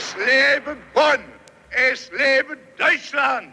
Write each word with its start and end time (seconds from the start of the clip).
Es 0.00 0.16
lebe 0.16 0.78
Bonn! 0.94 1.22
Es 1.68 2.10
lebe 2.10 2.56
Deutschland! 2.78 3.52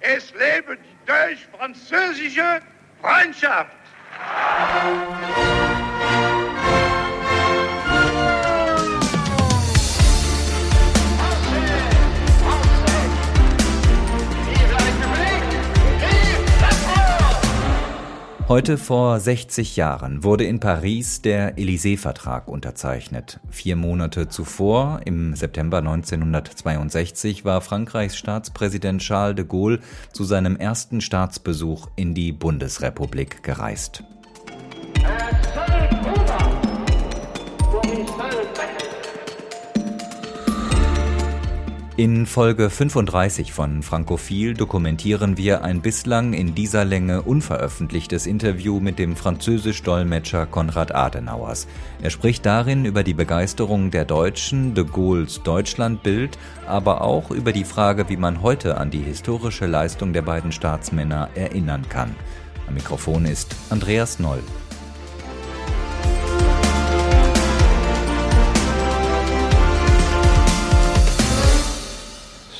Es 0.00 0.30
lebe 0.34 0.76
die 0.76 1.06
deutsch-französische 1.06 2.60
Freundschaft! 3.00 3.70
Heute 18.48 18.78
vor 18.78 19.18
60 19.18 19.74
Jahren 19.74 20.22
wurde 20.22 20.44
in 20.44 20.60
Paris 20.60 21.20
der 21.20 21.58
Élysée-Vertrag 21.58 22.46
unterzeichnet. 22.46 23.40
Vier 23.50 23.74
Monate 23.74 24.28
zuvor, 24.28 25.00
im 25.04 25.34
September 25.34 25.78
1962, 25.78 27.44
war 27.44 27.60
Frankreichs 27.60 28.16
Staatspräsident 28.16 29.02
Charles 29.02 29.34
de 29.34 29.44
Gaulle 29.44 29.80
zu 30.12 30.22
seinem 30.22 30.54
ersten 30.54 31.00
Staatsbesuch 31.00 31.88
in 31.96 32.14
die 32.14 32.30
Bundesrepublik 32.30 33.42
gereist. 33.42 34.04
In 41.98 42.26
Folge 42.26 42.68
35 42.68 43.54
von 43.54 43.82
Frankophil 43.82 44.52
dokumentieren 44.52 45.38
wir 45.38 45.64
ein 45.64 45.80
bislang 45.80 46.34
in 46.34 46.54
dieser 46.54 46.84
Länge 46.84 47.22
unveröffentlichtes 47.22 48.26
Interview 48.26 48.80
mit 48.80 48.98
dem 48.98 49.16
Französisch-Dolmetscher 49.16 50.44
Konrad 50.44 50.94
Adenauers. 50.94 51.66
Er 52.02 52.10
spricht 52.10 52.44
darin 52.44 52.84
über 52.84 53.02
die 53.02 53.14
Begeisterung 53.14 53.90
der 53.90 54.04
Deutschen, 54.04 54.74
de 54.74 54.84
Gaulle's 54.84 55.42
Deutschlandbild, 55.42 56.36
aber 56.66 57.00
auch 57.00 57.30
über 57.30 57.52
die 57.52 57.64
Frage, 57.64 58.10
wie 58.10 58.18
man 58.18 58.42
heute 58.42 58.76
an 58.76 58.90
die 58.90 58.98
historische 58.98 59.64
Leistung 59.64 60.12
der 60.12 60.22
beiden 60.22 60.52
Staatsmänner 60.52 61.30
erinnern 61.34 61.88
kann. 61.88 62.14
Am 62.68 62.74
Mikrofon 62.74 63.24
ist 63.24 63.56
Andreas 63.70 64.18
Noll. 64.18 64.42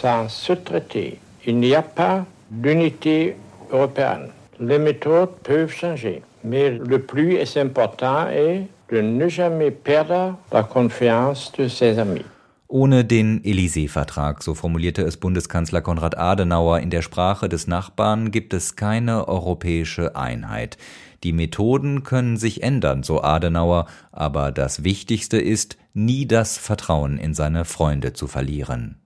Sans 0.01 0.29
ce 0.29 0.53
traité, 0.53 1.19
il 1.47 1.59
n'y 1.59 1.75
a 1.75 1.83
pas 1.83 2.25
d'unité 2.51 3.37
européenne. 3.71 4.29
Les 4.61 4.79
méthodes 4.79 5.37
peuvent 5.43 5.73
changer, 5.73 6.23
mais 6.45 6.71
le 6.71 7.01
plus 7.01 7.39
important 7.57 8.29
est 8.29 8.67
de 8.91 9.01
ne 9.01 9.29
jamais 9.29 9.71
perdre 9.71 10.37
la 10.53 10.63
confiance 10.63 11.53
de 11.59 11.69
ses 11.69 11.99
amis. 11.99 12.25
Ohne 12.69 13.05
den 13.05 13.41
Élysée-Vertrag, 13.45 14.43
so 14.43 14.55
formulierte 14.55 15.03
es 15.03 15.17
Bundeskanzler 15.17 15.83
Konrad 15.83 16.19
Adenauer 16.19 16.81
in 16.81 16.91
der 16.91 17.03
Sprache 17.03 17.49
des 17.49 17.69
Nachbarn, 17.69 18.33
gibt 18.33 18.55
es 18.55 18.75
keine 18.75 19.29
europäische 19.29 20.17
Einheit. 20.17 20.77
Die 21.23 21.33
Methoden 21.33 22.03
können 22.03 22.37
sich 22.37 22.65
ändern, 22.65 23.05
so 23.05 23.23
Adenauer, 23.23 23.87
aber 24.11 24.51
das 24.51 24.83
Wichtigste 24.83 25.39
ist, 25.39 25.77
nie 25.95 26.27
das 26.27 26.59
Vertrauen 26.59 27.19
in 27.19 27.35
seine 27.35 27.65
Freunde 27.65 28.15
zu 28.15 28.27
verlieren. 28.27 28.97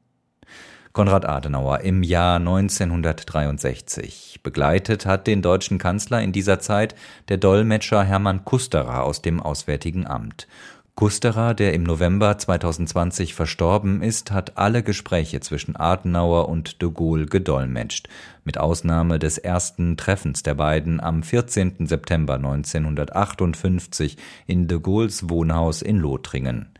Konrad 0.93 1.25
Adenauer 1.25 1.83
im 1.83 2.03
Jahr 2.03 2.37
1963. 2.37 4.41
Begleitet 4.43 5.07
hat 5.07 5.29
den 5.29 5.41
deutschen 5.41 5.79
Kanzler 5.79 6.21
in 6.21 6.33
dieser 6.33 6.59
Zeit 6.59 6.97
der 7.29 7.37
Dolmetscher 7.37 8.03
Hermann 8.03 8.45
Kusterer 8.45 9.05
aus 9.05 9.23
dem 9.23 9.41
Auswärtigen 9.41 10.09
Amt. 10.09 10.49
Kusterer, 10.97 11.55
der 11.55 11.75
im 11.75 11.85
November 11.85 12.37
2020 12.37 13.35
verstorben 13.35 14.03
ist, 14.03 14.33
hat 14.33 14.59
alle 14.59 14.83
Gespräche 14.83 15.39
zwischen 15.39 15.77
Adenauer 15.77 16.49
und 16.49 16.83
de 16.83 16.91
Gaulle 16.93 17.27
gedolmetscht, 17.27 18.09
mit 18.45 18.59
Ausnahme 18.59 19.21
des 19.21 19.39
ersten 19.39 19.97
Treffens 19.97 20.43
der 20.43 20.57
beiden 20.57 21.01
am 21.01 21.23
14. 21.23 21.87
September 21.87 22.35
1958 22.35 24.17
in 24.49 24.67
de 24.67 24.81
Gaulles 24.81 25.31
Wohnhaus 25.31 25.83
in 25.83 25.99
Lothringen. 25.99 26.71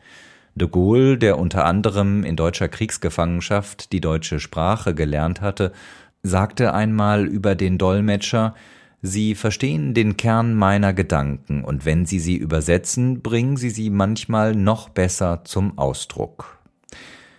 De 0.55 0.67
Gaulle, 0.67 1.17
der 1.17 1.39
unter 1.39 1.65
anderem 1.65 2.23
in 2.23 2.35
deutscher 2.35 2.67
Kriegsgefangenschaft 2.67 3.91
die 3.91 4.01
deutsche 4.01 4.39
Sprache 4.39 4.93
gelernt 4.93 5.41
hatte, 5.41 5.71
sagte 6.23 6.73
einmal 6.73 7.25
über 7.25 7.55
den 7.55 7.77
Dolmetscher 7.77 8.53
Sie 9.03 9.33
verstehen 9.33 9.95
den 9.95 10.15
Kern 10.15 10.53
meiner 10.53 10.93
Gedanken, 10.93 11.63
und 11.63 11.85
wenn 11.85 12.05
Sie 12.05 12.19
sie 12.19 12.35
übersetzen, 12.35 13.21
bringen 13.21 13.57
Sie 13.57 13.71
sie 13.71 13.89
manchmal 13.89 14.53
noch 14.53 14.89
besser 14.89 15.41
zum 15.43 15.79
Ausdruck. 15.79 16.59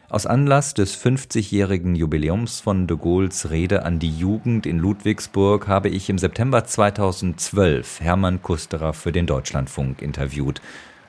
Aus 0.09 0.27
Anlass 0.27 0.75
des 0.75 1.01
50-jährigen 1.01 1.95
Jubiläums 1.95 2.61
von 2.61 2.87
de 2.87 2.99
Gaulles 2.99 3.51
Rede 3.51 3.85
an 3.85 3.99
die 3.99 4.11
Jugend 4.11 4.67
in 4.67 4.79
Ludwigsburg 4.79 5.69
habe 5.69 5.89
ich 5.89 6.11
im 6.11 6.19
September 6.19 6.65
2012 6.65 8.01
Hermann 8.01 8.43
Kusterer 8.43 8.93
für 8.93 9.13
den 9.13 9.27
Deutschlandfunk 9.27 10.03
interviewt. 10.03 10.61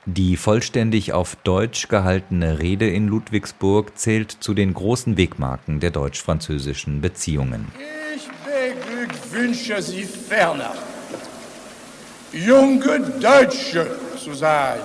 Die 0.06 0.36
vollständig 0.36 1.14
auf 1.14 1.34
Deutsch 1.44 1.88
gehaltene 1.88 2.58
Rede 2.58 2.90
in 2.90 3.08
Ludwigsburg 3.08 3.96
zählt 3.96 4.30
zu 4.30 4.52
den 4.52 4.74
großen 4.74 5.16
Wegmarken 5.16 5.80
der 5.80 5.90
deutsch-französischen 5.92 7.00
Beziehungen. 7.00 7.72
Ich 8.14 8.28
beglückwünsche 8.44 9.80
Sie 9.80 10.04
ferner, 10.04 10.74
junge 12.32 13.00
Deutsche 13.18 13.96
zu 14.22 14.34
sein. 14.34 14.78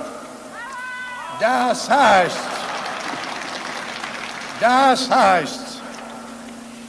Das 1.42 1.90
heißt, 1.90 2.38
das 4.62 5.10
heißt, 5.10 5.82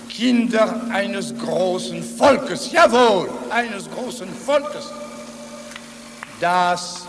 Kinder 0.09 0.83
eines 0.93 1.37
großen 1.37 2.01
Volkes, 2.01 2.71
jawohl, 2.71 3.29
eines 3.51 3.91
großen 3.91 4.29
Volkes, 4.29 4.93
das 6.41 7.07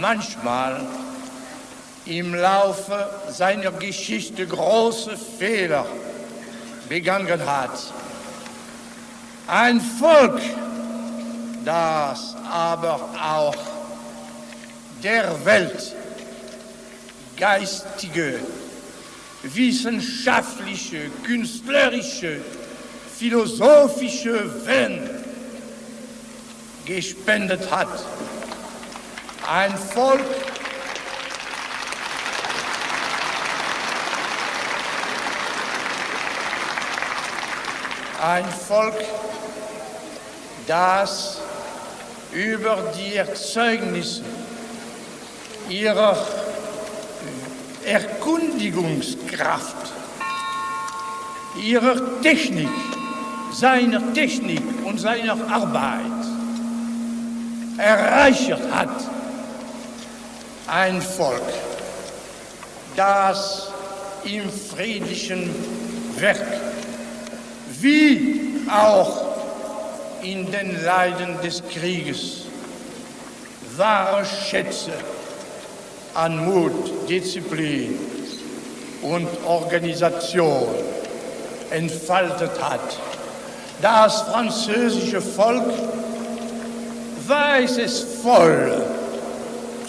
manchmal 0.00 0.80
im 2.04 2.34
Laufe 2.34 3.08
seiner 3.30 3.70
Geschichte 3.72 4.46
große 4.46 5.16
Fehler 5.38 5.86
begangen 6.88 7.46
hat. 7.46 7.92
Ein 9.46 9.80
Volk, 9.80 10.40
das 11.64 12.36
aber 12.50 13.00
auch 13.22 13.56
der 15.02 15.44
Welt 15.44 15.94
geistige, 17.36 18.40
wissenschaftliche, 19.42 21.10
künstlerische, 21.24 22.40
philosophische 23.18 24.66
Wellen 24.66 25.10
gespendet 26.84 27.70
hat. 27.70 27.88
Ein 29.54 29.76
Volk, 29.76 30.24
ein 38.22 38.46
Volk, 38.46 38.94
das 40.66 41.42
über 42.32 42.94
die 42.96 43.16
Erzeugnisse 43.16 44.22
ihrer 45.68 46.16
Erkundigungskraft, 47.84 49.92
ihrer 51.62 52.22
Technik, 52.22 52.70
seiner 53.52 54.14
Technik 54.14 54.62
und 54.86 54.98
seiner 54.98 55.36
Arbeit 55.52 56.06
erreicht 57.76 58.56
hat 58.72 59.11
ein 60.72 61.02
Volk, 61.02 61.42
das 62.96 63.68
im 64.24 64.50
friedlichen 64.50 65.50
Werk 66.16 66.40
wie 67.80 68.60
auch 68.70 69.26
in 70.22 70.50
den 70.50 70.82
Leiden 70.82 71.36
des 71.42 71.62
Krieges 71.68 72.44
wahre 73.76 74.24
Schätze 74.24 74.92
an 76.14 76.44
Mut, 76.44 77.08
Disziplin 77.08 77.98
und 79.02 79.28
Organisation 79.46 80.68
entfaltet 81.70 82.52
hat. 82.62 82.96
Das 83.82 84.22
französische 84.22 85.20
Volk 85.20 85.70
weiß 87.26 87.78
es 87.78 88.06
voll 88.22 88.81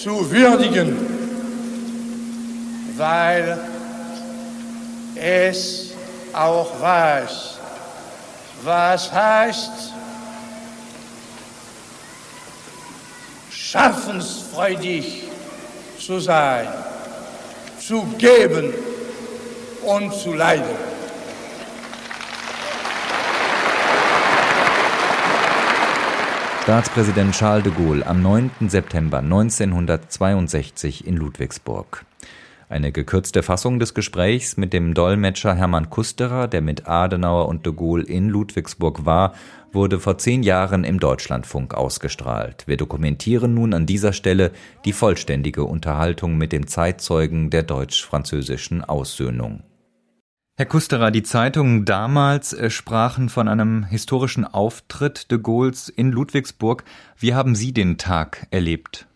zu 0.04 0.30
würdigen, 0.30 0.98
weil 2.98 3.58
es 5.16 5.94
auch 6.34 6.82
weiß, 6.82 7.58
was 8.64 9.10
heißt, 9.14 9.94
schaffensfreudig 13.50 15.24
zu 15.98 16.20
sein, 16.20 16.68
zu 17.80 18.04
geben 18.18 18.74
und 19.84 20.14
zu 20.14 20.34
leiden. 20.34 20.93
Staatspräsident 26.64 27.36
Charles 27.36 27.66
de 27.66 27.74
Gaulle 27.74 28.08
am 28.08 28.22
9. 28.22 28.70
September 28.70 29.18
1962 29.18 31.06
in 31.06 31.18
Ludwigsburg. 31.18 32.06
Eine 32.70 32.94
gekürzte 32.94 33.44
Fassung 33.44 33.80
des 33.80 33.94
Gesprächs 33.94 34.56
mit 34.56 34.72
dem 34.72 34.94
Dolmetscher 34.94 35.56
Hermann 35.56 35.90
Kusterer, 35.90 36.48
der 36.48 36.62
mit 36.62 36.88
Adenauer 36.88 37.50
und 37.50 37.66
de 37.66 37.74
Gaulle 37.74 38.06
in 38.06 38.30
Ludwigsburg 38.30 39.06
war, 39.06 39.34
wurde 39.74 40.00
vor 40.00 40.18
zehn 40.18 40.42
Jahren 40.42 40.86
im 40.86 41.02
Deutschlandfunk 41.02 41.74
ausgestrahlt. 41.74 42.64
Wir 42.66 42.78
dokumentieren 42.78 43.54
nun 43.54 43.74
an 43.74 43.86
dieser 43.86 44.14
Stelle 44.14 44.54
die 44.86 44.94
vollständige 44.94 45.66
Unterhaltung 45.66 46.38
mit 46.38 46.54
dem 46.54 46.68
Zeitzeugen 46.68 47.50
der 47.50 47.64
deutsch-französischen 47.64 48.86
Aussöhnung. 48.86 49.64
Herr 50.56 50.68
Kusterer, 50.68 51.10
die 51.10 51.24
Zeitungen 51.24 51.84
damals 51.84 52.54
äh, 52.54 52.70
sprachen 52.70 53.30
von 53.30 53.48
einem 53.48 53.86
historischen 53.86 54.46
Auftritt 54.46 55.32
de 55.32 55.40
Gaulles 55.40 55.90
in 55.90 56.12
Ludwigsburg. 56.12 56.84
Wie 57.18 57.34
haben 57.34 57.56
Sie 57.56 57.74
den 57.74 57.98
Tag 57.98 58.46
erlebt? 58.52 59.08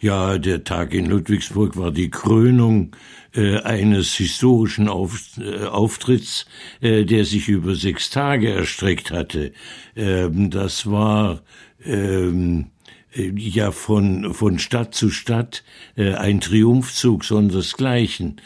Ja, 0.00 0.36
der 0.36 0.62
Tag 0.62 0.92
in 0.92 1.06
Ludwigsburg 1.06 1.78
war 1.78 1.92
die 1.92 2.10
Krönung 2.10 2.94
äh, 3.34 3.62
eines 3.62 4.12
historischen 4.12 4.88
Auf, 4.88 5.38
äh, 5.38 5.64
Auftritts, 5.64 6.44
äh, 6.82 7.06
der 7.06 7.24
sich 7.24 7.48
über 7.48 7.74
sechs 7.74 8.10
Tage 8.10 8.52
erstreckt 8.52 9.12
hatte. 9.12 9.54
Ähm, 9.96 10.50
das 10.50 10.90
war 10.90 11.40
ähm, 11.82 12.66
äh, 13.14 13.32
ja 13.34 13.70
von, 13.72 14.34
von 14.34 14.58
Stadt 14.58 14.94
zu 14.94 15.08
Stadt 15.08 15.64
äh, 15.96 16.12
ein 16.12 16.42
Triumphzug 16.42 17.24
sondersgleichen. 17.24 18.42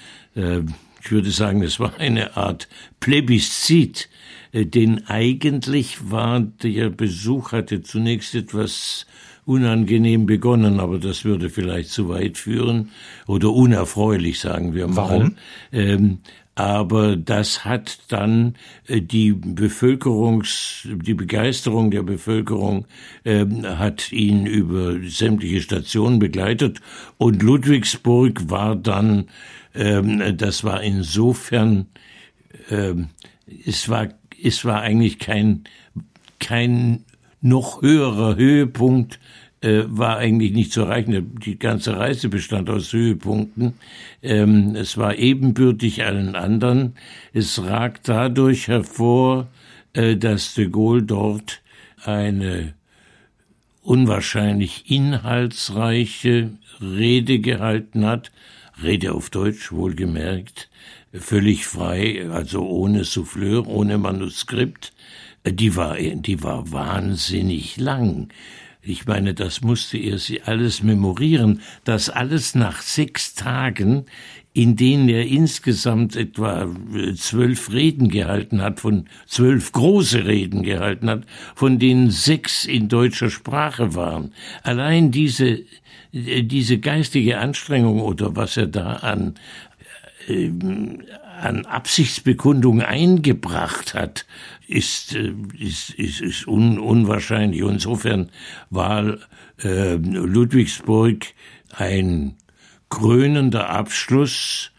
Ich 1.05 1.13
würde 1.13 1.31
sagen, 1.31 1.63
es 1.63 1.79
war 1.79 1.99
eine 1.99 2.35
Art 2.39 2.67
Plebiszit, 2.99 4.09
äh, 4.53 4.65
denn 4.65 5.07
eigentlich 5.07 6.11
war 6.11 6.41
der 6.41 6.89
Besuch 6.89 7.53
hatte 7.53 7.83
zunächst 7.83 8.35
etwas 8.35 9.07
unangenehm 9.45 10.25
begonnen, 10.25 10.81
aber 10.81 10.99
das 10.99 11.27
würde 11.27 11.51
vielleicht 11.51 11.91
zu 11.91 12.09
weit 12.09 12.39
führen 12.39 12.91
oder 13.27 13.53
unerfreulich, 13.53 14.41
sagen 14.41 14.75
wir 14.75 14.89
mal. 14.89 14.97
Warum? 14.97 15.37
Ähm, 15.73 16.19
aber 16.55 17.17
das 17.17 17.67
hat 17.67 17.99
dann 18.09 18.55
äh, 18.87 19.03
die 19.03 19.33
Bevölkerungs, 19.33 20.89
die 20.91 21.15
Begeisterung 21.15 21.91
der 21.91 22.03
Bevölkerung 22.03 22.87
äh, 23.25 23.45
hat 23.65 24.11
ihn 24.13 24.47
über 24.47 24.97
sämtliche 25.07 25.61
Stationen 25.61 26.19
begleitet 26.19 26.81
und 27.19 27.43
Ludwigsburg 27.43 28.49
war 28.49 28.77
dann 28.77 29.27
ähm, 29.75 30.37
das 30.37 30.65
war 30.65 30.83
insofern, 30.83 31.87
ähm, 32.71 33.09
es 33.67 33.89
war, 33.89 34.09
es 34.43 34.65
war 34.65 34.81
eigentlich 34.81 35.19
kein, 35.19 35.65
kein 36.39 37.05
noch 37.41 37.83
höherer 37.83 38.37
Höhepunkt 38.37 39.19
äh, 39.65 39.85
war 39.87 40.19
eigentlich 40.19 40.53
nicht 40.53 40.73
zu 40.73 40.83
erreichen. 40.83 41.35
Die 41.45 41.59
ganze 41.59 41.97
Reise 41.97 42.29
bestand 42.29 42.69
aus 42.69 42.93
Höhepunkten. 42.93 43.75
Ähm, 44.23 44.77
es 44.77 44.99
war 44.99 45.17
ebenbürtig 45.17 46.05
allen 46.05 46.37
anderen. 46.37 46.97
Es 47.33 47.63
ragt 47.63 48.09
dadurch 48.09 48.69
hervor, 48.69 49.49
äh, 49.95 50.17
dass 50.17 50.53
de 50.53 50.69
Gaulle 50.69 51.03
dort 51.05 51.63
eine 52.05 52.75
unwahrscheinlich 53.83 54.91
inhaltsreiche 54.91 56.51
Rede 56.83 57.39
gehalten 57.39 58.05
hat, 58.05 58.33
Rede 58.83 59.13
auf 59.13 59.31
Deutsch 59.31 59.73
wohlgemerkt, 59.73 60.69
völlig 61.13 61.67
frei, 61.67 62.29
also 62.31 62.67
ohne 62.67 63.05
Souffleur, 63.05 63.67
ohne 63.67 63.99
Manuskript. 63.99 64.93
Die 65.47 65.77
war, 65.77 65.97
die 65.97 66.43
war 66.43 66.73
wahnsinnig 66.73 67.77
lang. 67.77 68.29
Ich 68.87 69.07
meine, 69.07 69.33
das 69.33 69.63
musste 69.63 69.97
er 69.97 70.19
sie 70.19 70.43
alles 70.43 70.83
memorieren. 70.83 71.63
Das 71.85 72.11
alles 72.11 72.55
nach 72.55 72.83
sechs 72.83 73.35
Tagen, 73.35 74.05
in 74.53 74.77
denen 74.77 75.09
er 75.09 75.27
insgesamt 75.27 76.17
etwa 76.17 76.69
zwölf 77.17 77.73
Reden 77.73 78.09
gehalten 78.09 78.61
hat, 78.61 78.81
von 78.81 79.07
zwölf 79.27 79.73
große 79.73 80.27
Reden 80.27 80.63
gehalten 80.63 81.09
hat, 81.09 81.25
von 81.55 81.79
denen 81.79 82.11
sechs 82.11 82.65
in 82.67 82.89
deutscher 82.89 83.31
Sprache 83.31 83.95
waren. 83.95 84.33
Allein 84.63 85.11
diese 85.11 85.49
äh, 85.49 85.65
diese 86.15 86.79
geistige 86.79 87.39
Anstrengung 87.39 88.01
oder 88.01 88.37
was 88.37 88.57
er 88.57 88.69
da 88.69 88.93
an 88.95 89.35
äh, 90.29 90.51
an 91.41 91.67
Absichtsbekundung 91.67 92.81
eingebracht 92.81 93.95
hat, 93.95 94.25
ist, 94.69 95.15
äh, 95.15 95.35
ist, 95.59 95.91
ist, 95.91 96.21
ist 96.21 96.47
un, 96.47 96.79
unwahrscheinlich. 96.79 97.61
Insofern 97.61 98.31
war 98.71 99.19
äh, 99.63 99.95
Ludwigsburg 99.97 101.27
ein 101.73 102.37
krönender 102.89 103.69
Abschluss. 103.71 104.71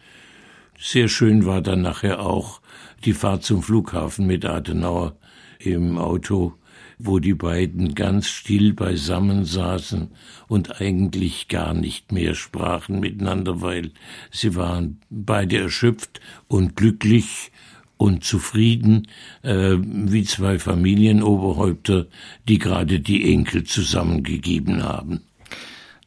Sehr 0.79 1.09
schön 1.09 1.45
war 1.45 1.61
dann 1.61 1.81
nachher 1.81 2.21
auch 2.21 2.61
die 3.03 3.13
Fahrt 3.13 3.43
zum 3.43 3.61
Flughafen 3.61 4.25
mit 4.25 4.45
Adenauer 4.45 5.17
im 5.59 5.97
Auto 5.97 6.53
wo 6.97 7.19
die 7.19 7.33
beiden 7.33 7.95
ganz 7.95 8.27
still 8.27 8.73
beisammen 8.73 9.45
saßen 9.45 10.09
und 10.47 10.81
eigentlich 10.81 11.47
gar 11.47 11.73
nicht 11.73 12.11
mehr 12.11 12.35
sprachen 12.35 12.99
miteinander, 12.99 13.61
weil 13.61 13.91
sie 14.31 14.55
waren 14.55 14.99
beide 15.09 15.57
erschöpft 15.57 16.21
und 16.47 16.75
glücklich 16.75 17.51
und 17.97 18.23
zufrieden 18.23 19.07
äh, 19.41 19.77
wie 19.79 20.23
zwei 20.23 20.59
Familienoberhäupter, 20.59 22.07
die 22.47 22.59
gerade 22.59 22.99
die 22.99 23.31
Enkel 23.31 23.63
zusammengegeben 23.63 24.83
haben. 24.83 25.21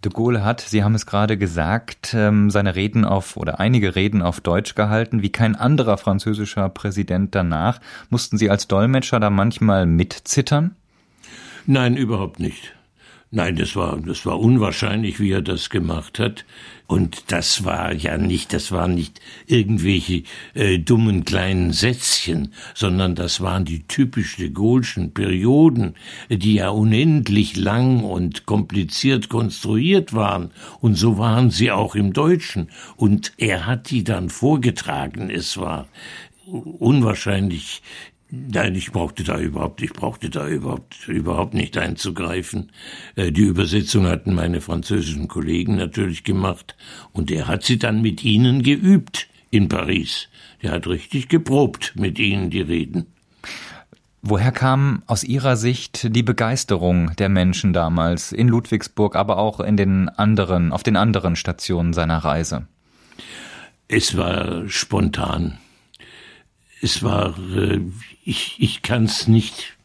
De 0.08 0.14
Gaulle 0.14 0.42
hat, 0.42 0.62
Sie 0.62 0.82
haben 0.82 0.94
es 0.94 1.04
gerade 1.04 1.36
gesagt, 1.36 2.14
ähm, 2.14 2.48
seine 2.48 2.76
Reden 2.76 3.04
auf 3.04 3.36
oder 3.36 3.60
einige 3.60 3.94
Reden 3.94 4.22
auf 4.22 4.40
Deutsch 4.40 4.74
gehalten, 4.74 5.20
wie 5.20 5.30
kein 5.30 5.54
anderer 5.54 5.98
französischer 5.98 6.70
Präsident 6.70 7.34
danach. 7.34 7.78
Mussten 8.08 8.38
Sie 8.38 8.48
als 8.48 8.68
Dolmetscher 8.68 9.20
da 9.20 9.28
manchmal 9.28 9.84
mitzittern? 9.84 10.76
Nein, 11.66 11.94
überhaupt 11.94 12.40
nicht. 12.40 12.74
Nein, 13.30 13.56
das 13.56 13.76
war, 13.76 14.00
das 14.00 14.24
war 14.24 14.40
unwahrscheinlich, 14.40 15.20
wie 15.20 15.32
er 15.32 15.42
das 15.42 15.68
gemacht 15.68 16.18
hat. 16.18 16.46
Und 16.86 17.30
das 17.30 17.62
war 17.66 17.92
ja 17.92 18.16
nicht, 18.16 18.54
das 18.54 18.72
waren 18.72 18.94
nicht 18.94 19.20
irgendwelche 19.46 20.22
äh, 20.54 20.78
dummen 20.78 21.26
kleinen 21.26 21.74
Sätzchen, 21.74 22.54
sondern 22.74 23.14
das 23.14 23.42
waren 23.42 23.66
die 23.66 23.86
typisch 23.86 24.36
de 24.36 24.48
Gaulle'schen 24.48 25.12
Perioden, 25.12 25.94
die 26.30 26.54
ja 26.54 26.70
unendlich 26.70 27.56
lang 27.56 28.02
und 28.02 28.46
kompliziert 28.46 29.28
konstruiert 29.28 30.14
waren. 30.14 30.50
Und 30.80 30.94
so 30.94 31.18
waren 31.18 31.50
sie 31.50 31.70
auch 31.70 31.94
im 31.94 32.14
Deutschen. 32.14 32.70
Und 32.96 33.34
er 33.36 33.66
hat 33.66 33.90
die 33.90 34.04
dann 34.04 34.30
vorgetragen. 34.30 35.28
Es 35.28 35.58
war 35.58 35.86
unwahrscheinlich 36.46 37.82
Nein, 38.30 38.74
ich 38.74 38.92
brauchte 38.92 39.24
da 39.24 39.38
überhaupt, 39.38 39.80
ich 39.80 39.92
brauchte 39.94 40.28
da 40.28 40.46
überhaupt, 40.46 41.08
überhaupt 41.08 41.54
nicht 41.54 41.78
einzugreifen. 41.78 42.70
Äh, 43.16 43.32
die 43.32 43.42
Übersetzung 43.42 44.06
hatten 44.06 44.34
meine 44.34 44.60
französischen 44.60 45.28
Kollegen 45.28 45.76
natürlich 45.76 46.24
gemacht 46.24 46.76
und 47.12 47.30
er 47.30 47.48
hat 47.48 47.64
sie 47.64 47.78
dann 47.78 48.02
mit 48.02 48.22
ihnen 48.24 48.62
geübt 48.62 49.28
in 49.50 49.68
Paris. 49.68 50.28
Der 50.62 50.72
hat 50.72 50.86
richtig 50.86 51.28
geprobt 51.28 51.94
mit 51.96 52.18
ihnen 52.18 52.50
die 52.50 52.60
Reden. 52.60 53.06
Woher 54.20 54.52
kam 54.52 55.04
aus 55.06 55.24
Ihrer 55.24 55.56
Sicht 55.56 56.14
die 56.14 56.24
Begeisterung 56.24 57.14
der 57.16 57.30
Menschen 57.30 57.72
damals 57.72 58.32
in 58.32 58.48
Ludwigsburg, 58.48 59.16
aber 59.16 59.38
auch 59.38 59.60
in 59.60 59.76
den 59.78 60.08
anderen, 60.10 60.72
auf 60.72 60.82
den 60.82 60.96
anderen 60.96 61.34
Stationen 61.36 61.94
seiner 61.94 62.18
Reise? 62.18 62.66
Es 63.86 64.16
war 64.16 64.68
spontan 64.68 65.58
es 66.80 67.02
war, 67.02 67.36
äh, 67.56 67.80
ich, 68.28 68.56
ich 68.58 68.82
kann 68.82 69.04
es 69.04 69.26
nicht, 69.26 69.78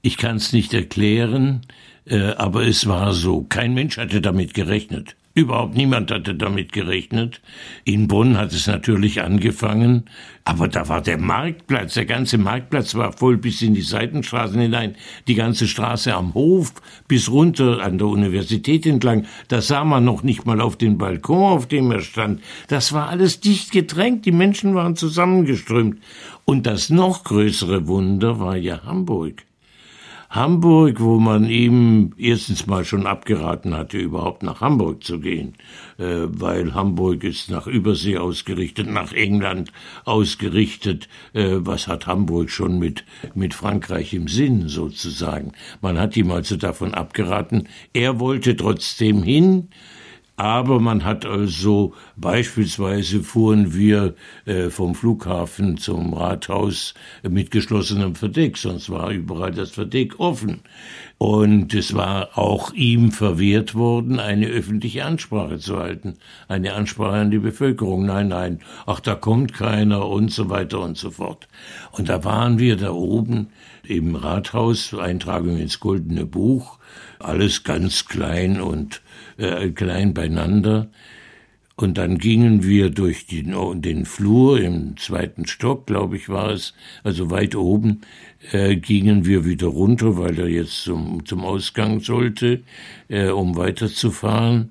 ich 0.00 0.16
kann 0.16 0.36
es 0.36 0.54
nicht 0.54 0.72
erklären, 0.72 1.66
äh, 2.06 2.30
aber 2.32 2.66
es 2.66 2.86
war 2.86 3.12
so. 3.12 3.42
Kein 3.42 3.74
Mensch 3.74 3.98
hatte 3.98 4.22
damit 4.22 4.54
gerechnet. 4.54 5.16
Überhaupt 5.36 5.76
niemand 5.76 6.12
hatte 6.12 6.36
damit 6.36 6.72
gerechnet. 6.72 7.40
In 7.82 8.06
Bonn 8.06 8.38
hat 8.38 8.52
es 8.52 8.68
natürlich 8.68 9.20
angefangen, 9.20 10.04
aber 10.44 10.68
da 10.68 10.88
war 10.88 11.00
der 11.00 11.18
Marktplatz, 11.18 11.94
der 11.94 12.06
ganze 12.06 12.38
Marktplatz 12.38 12.94
war 12.94 13.12
voll 13.12 13.36
bis 13.36 13.60
in 13.60 13.74
die 13.74 13.82
Seitenstraßen 13.82 14.60
hinein, 14.60 14.94
die 15.26 15.34
ganze 15.34 15.66
Straße 15.66 16.14
am 16.14 16.34
Hof 16.34 16.74
bis 17.08 17.28
runter 17.28 17.80
an 17.82 17.98
der 17.98 18.06
Universität 18.06 18.86
entlang. 18.86 19.26
Da 19.48 19.60
sah 19.60 19.82
man 19.82 20.04
noch 20.04 20.22
nicht 20.22 20.46
mal 20.46 20.60
auf 20.60 20.76
den 20.76 20.98
Balkon, 20.98 21.42
auf 21.42 21.66
dem 21.66 21.90
er 21.90 22.02
stand. 22.02 22.40
Das 22.68 22.92
war 22.92 23.08
alles 23.08 23.40
dicht 23.40 23.72
gedrängt, 23.72 24.26
die 24.26 24.32
Menschen 24.32 24.76
waren 24.76 24.94
zusammengeströmt. 24.94 25.98
Und 26.44 26.64
das 26.64 26.90
noch 26.90 27.24
größere 27.24 27.88
Wunder 27.88 28.38
war 28.38 28.56
ja 28.56 28.84
Hamburg. 28.84 29.42
Hamburg, 30.34 31.00
wo 31.00 31.20
man 31.20 31.48
ihm 31.48 32.12
erstens 32.18 32.66
mal 32.66 32.84
schon 32.84 33.06
abgeraten 33.06 33.76
hatte, 33.76 33.98
überhaupt 33.98 34.42
nach 34.42 34.60
Hamburg 34.60 35.04
zu 35.04 35.20
gehen, 35.20 35.54
äh, 35.96 36.26
weil 36.26 36.74
Hamburg 36.74 37.22
ist 37.22 37.50
nach 37.50 37.68
Übersee 37.68 38.18
ausgerichtet, 38.18 38.90
nach 38.90 39.12
England 39.12 39.70
ausgerichtet. 40.04 41.08
Äh, 41.34 41.58
was 41.58 41.86
hat 41.86 42.08
Hamburg 42.08 42.50
schon 42.50 42.80
mit, 42.80 43.04
mit 43.36 43.54
Frankreich 43.54 44.12
im 44.12 44.26
Sinn 44.26 44.68
sozusagen? 44.68 45.52
Man 45.80 46.00
hat 46.00 46.16
ihm 46.16 46.32
also 46.32 46.56
davon 46.56 46.94
abgeraten. 46.94 47.68
Er 47.92 48.18
wollte 48.18 48.56
trotzdem 48.56 49.22
hin, 49.22 49.68
aber 50.36 50.80
man 50.80 51.04
hat 51.04 51.24
also 51.24 51.94
beispielsweise 52.16 53.22
fuhren 53.22 53.72
wir 53.72 54.14
äh, 54.46 54.68
vom 54.68 54.96
Flughafen 54.96 55.76
zum 55.76 56.12
Rathaus 56.12 56.94
mit 57.22 57.52
geschlossenem 57.52 58.16
Verdeck, 58.16 58.56
sonst 58.56 58.90
war 58.90 59.10
überall 59.10 59.52
das 59.52 59.70
Verdeck 59.70 60.18
offen. 60.18 60.62
Und 61.18 61.72
es 61.72 61.94
war 61.94 62.36
auch 62.36 62.72
ihm 62.72 63.12
verwehrt 63.12 63.76
worden, 63.76 64.18
eine 64.18 64.46
öffentliche 64.46 65.04
Ansprache 65.04 65.58
zu 65.58 65.78
halten, 65.78 66.16
eine 66.48 66.74
Ansprache 66.74 67.16
an 67.16 67.30
die 67.30 67.38
Bevölkerung. 67.38 68.04
Nein, 68.04 68.28
nein, 68.28 68.58
ach, 68.86 68.98
da 68.98 69.14
kommt 69.14 69.54
keiner 69.54 70.08
und 70.08 70.32
so 70.32 70.50
weiter 70.50 70.80
und 70.80 70.98
so 70.98 71.12
fort. 71.12 71.46
Und 71.92 72.08
da 72.08 72.24
waren 72.24 72.58
wir 72.58 72.76
da 72.76 72.90
oben 72.90 73.50
im 73.86 74.16
Rathaus, 74.16 74.92
Eintragung 74.94 75.58
ins 75.58 75.78
Goldene 75.78 76.26
Buch, 76.26 76.78
alles 77.20 77.62
ganz 77.62 78.06
klein 78.06 78.60
und 78.60 79.00
äh, 79.36 79.70
klein 79.70 80.14
beieinander. 80.14 80.90
Und 81.76 81.98
dann 81.98 82.18
gingen 82.18 82.62
wir 82.62 82.90
durch 82.90 83.26
den, 83.26 83.52
den 83.82 84.06
Flur 84.06 84.60
im 84.60 84.96
zweiten 84.96 85.44
Stock, 85.46 85.86
glaube 85.86 86.16
ich, 86.16 86.28
war 86.28 86.50
es, 86.50 86.72
also 87.02 87.30
weit 87.30 87.56
oben, 87.56 88.02
äh, 88.52 88.76
gingen 88.76 89.24
wir 89.24 89.44
wieder 89.44 89.66
runter, 89.66 90.16
weil 90.16 90.38
er 90.38 90.48
jetzt 90.48 90.84
zum, 90.84 91.26
zum 91.26 91.44
Ausgang 91.44 91.98
sollte, 91.98 92.62
äh, 93.08 93.28
um 93.28 93.56
weiterzufahren. 93.56 94.70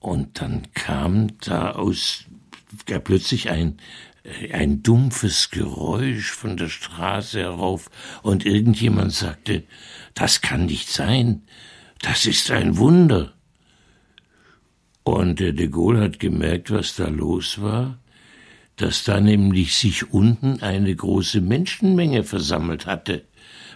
Und 0.00 0.40
dann 0.40 0.62
kam 0.72 1.38
da 1.44 1.72
aus, 1.72 2.24
gab 2.86 3.04
plötzlich 3.04 3.50
ein, 3.50 3.76
äh, 4.24 4.52
ein 4.54 4.82
dumpfes 4.82 5.50
Geräusch 5.50 6.30
von 6.30 6.56
der 6.56 6.70
Straße 6.70 7.38
herauf 7.38 7.90
und 8.22 8.46
irgendjemand 8.46 9.12
sagte, 9.12 9.62
das 10.14 10.40
kann 10.40 10.64
nicht 10.64 10.88
sein, 10.88 11.42
das 12.00 12.24
ist 12.24 12.50
ein 12.50 12.78
Wunder. 12.78 13.34
Und 15.04 15.40
der 15.40 15.52
de 15.52 15.68
Gaulle 15.68 16.00
hat 16.02 16.20
gemerkt, 16.20 16.70
was 16.70 16.96
da 16.96 17.08
los 17.08 17.60
war, 17.60 17.98
dass 18.76 19.04
da 19.04 19.20
nämlich 19.20 19.76
sich 19.76 20.12
unten 20.12 20.62
eine 20.62 20.94
große 20.94 21.40
Menschenmenge 21.40 22.24
versammelt 22.24 22.86
hatte 22.86 23.24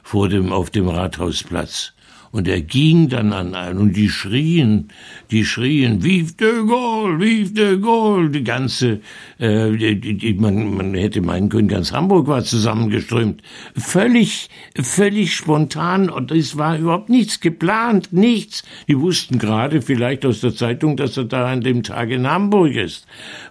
vor 0.03 0.29
dem, 0.29 0.53
auf 0.53 0.71
dem 0.71 0.89
Rathausplatz. 0.89 1.93
Und 2.33 2.49
er 2.49 2.61
ging 2.61 3.09
dann 3.09 3.33
an 3.33 3.55
einen 3.55 3.79
und 3.79 3.97
die 3.97 4.09
schrien, 4.09 4.89
die 5.31 5.45
schrien, 5.45 6.03
Vive 6.03 6.35
de 6.35 6.67
Gaulle, 6.67 7.21
Vive 7.21 7.53
de 7.53 7.79
Gaulle, 7.79 8.31
die 8.31 8.45
ganze, 8.45 9.01
äh, 9.39 9.71
die, 9.73 10.15
die, 10.17 10.35
man, 10.35 10.77
man 10.77 10.95
hätte 10.95 11.21
meinen 11.21 11.49
können, 11.49 11.69
ganz 11.69 11.93
Hamburg 11.93 12.27
war 12.27 12.45
zusammengeströmt. 12.45 13.43
Völlig, 13.77 14.51
völlig 14.81 15.35
spontan 15.35 16.11
und 16.11 16.31
es 16.33 16.57
war 16.57 16.79
überhaupt 16.79 17.09
nichts 17.09 17.41
geplant, 17.41 18.13
nichts. 18.13 18.65
Die 18.89 18.99
wussten 18.99 19.39
gerade 19.39 19.83
vielleicht 19.83 20.27
aus 20.27 20.41
der 20.41 20.55
Zeitung, 20.55 20.97
dass 20.97 21.17
er 21.17 21.25
da 21.25 21.47
an 21.47 21.61
dem 21.61 21.83
Tag 21.83 22.11
in 22.11 22.27
Hamburg 22.27 22.75
ist. 22.75 23.07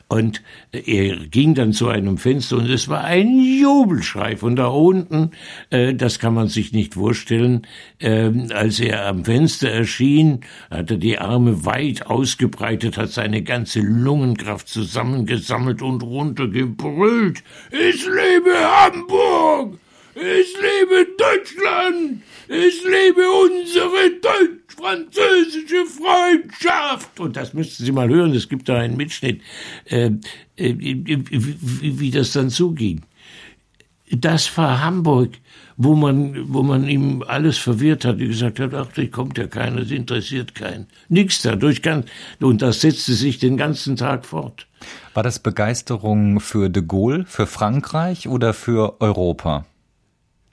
Und 0.08 0.44
er 0.72 1.16
ging 1.16 1.56
dann 1.56 1.74
zu 1.74 1.88
einem 1.88 2.20
Fenster 2.20 2.58
und 2.58 2.70
es 2.70 2.88
war 2.88 3.04
ein 3.04 3.40
Jubelschrei 3.40 4.38
von 4.38 4.56
da 4.56 4.68
unten. 4.68 5.32
Äh, 5.72 5.96
das 5.96 6.20
kann 6.20 6.36
man 6.36 6.48
sich 6.48 6.74
nicht 6.74 6.94
vorstellen. 6.94 7.66
Äh, 8.00 8.32
als 8.54 8.80
er 8.80 9.08
am 9.08 9.26
Fenster 9.26 9.70
erschien, 9.70 10.42
hat 10.70 10.92
er 10.92 10.98
die 10.98 11.18
Arme 11.18 11.66
weit 11.66 12.06
ausgebreitet, 12.06 12.98
hat 12.98 13.12
seine 13.12 13.42
ganze 13.42 13.80
Lungenkraft 13.80 14.68
zusammengesammelt 14.68 15.82
und 15.82 16.04
runtergebrüllt. 16.04 17.44
Es 17.72 18.06
lebe 18.06 18.54
Hamburg! 18.60 19.80
Es 20.14 20.54
lebe 20.54 21.08
Deutschland! 21.18 22.22
Es 22.48 22.84
lebe 22.84 23.24
unsere 23.44 24.22
deutsch-französische 24.86 25.86
Freundschaft! 25.86 27.20
Und 27.20 27.36
das 27.36 27.54
müssten 27.54 27.84
Sie 27.84 27.92
mal 27.92 28.10
hören, 28.10 28.34
es 28.34 28.50
gibt 28.50 28.70
da 28.70 28.78
einen 28.78 28.98
Mitschnitt, 28.98 29.42
äh, 29.86 30.12
äh, 30.56 30.76
wie, 30.78 32.00
wie 32.00 32.12
das 32.12 32.34
dann 32.34 32.50
zuging. 32.50 33.02
Das 34.12 34.56
war 34.58 34.84
Hamburg, 34.84 35.32
wo 35.78 35.96
man, 35.96 36.54
wo 36.54 36.62
man 36.62 36.88
ihm 36.88 37.24
alles 37.28 37.58
verwirrt 37.58 38.06
hat, 38.06 38.20
die 38.20 38.28
gesagt 38.28 38.60
hat, 38.60 38.74
ach, 38.74 38.88
da 38.96 39.06
kommt 39.08 39.38
ja 39.38 39.48
keiner, 39.48 39.82
das 39.82 39.92
interessiert 39.92 40.54
keinen. 40.54 40.86
Nichts 41.10 41.42
dadurch 41.42 41.82
kann, 41.82 42.04
und 42.40 42.62
das 42.62 42.82
setzte 42.82 43.14
sich 43.14 43.40
den 43.40 43.58
ganzen 43.58 43.96
Tag 43.96 44.26
fort. 44.26 44.68
War 45.16 45.24
das 45.24 45.40
Begeisterung 45.40 46.40
für 46.40 46.70
de 46.70 46.84
Gaulle, 46.86 47.26
für 47.28 47.48
Frankreich 47.48 48.28
oder 48.28 48.54
für 48.54 49.02
Europa? 49.02 49.66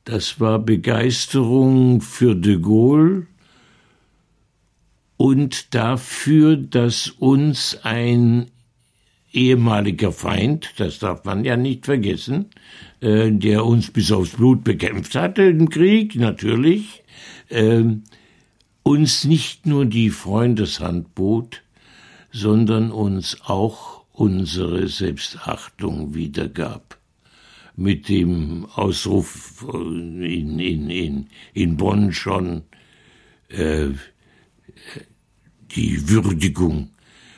Das 0.04 0.40
war 0.40 0.58
Begeisterung 0.58 2.00
für 2.00 2.34
de 2.34 2.58
Gaulle 2.58 3.26
und 5.22 5.72
dafür, 5.76 6.56
dass 6.56 7.08
uns 7.08 7.78
ein 7.84 8.50
ehemaliger 9.32 10.10
Feind, 10.10 10.74
das 10.78 10.98
darf 10.98 11.24
man 11.24 11.44
ja 11.44 11.56
nicht 11.56 11.84
vergessen, 11.84 12.46
äh, 13.00 13.30
der 13.30 13.64
uns 13.64 13.92
bis 13.92 14.10
aufs 14.10 14.30
Blut 14.30 14.64
bekämpft 14.64 15.14
hatte 15.14 15.44
im 15.44 15.70
Krieg, 15.70 16.16
natürlich, 16.16 17.04
äh, 17.50 17.84
uns 18.82 19.24
nicht 19.24 19.64
nur 19.64 19.84
die 19.84 20.10
Freundeshand 20.10 21.14
bot, 21.14 21.62
sondern 22.32 22.90
uns 22.90 23.42
auch 23.44 24.02
unsere 24.10 24.88
Selbstachtung 24.88 26.16
wiedergab. 26.16 26.98
Mit 27.76 28.08
dem 28.08 28.66
Ausruf 28.74 29.64
äh, 29.72 29.76
in, 29.76 30.58
in, 30.58 30.90
in, 30.90 31.26
in 31.54 31.76
Bonn 31.76 32.12
schon 32.12 32.62
äh, 33.50 33.90
die 35.74 36.08
Würdigung 36.08 36.90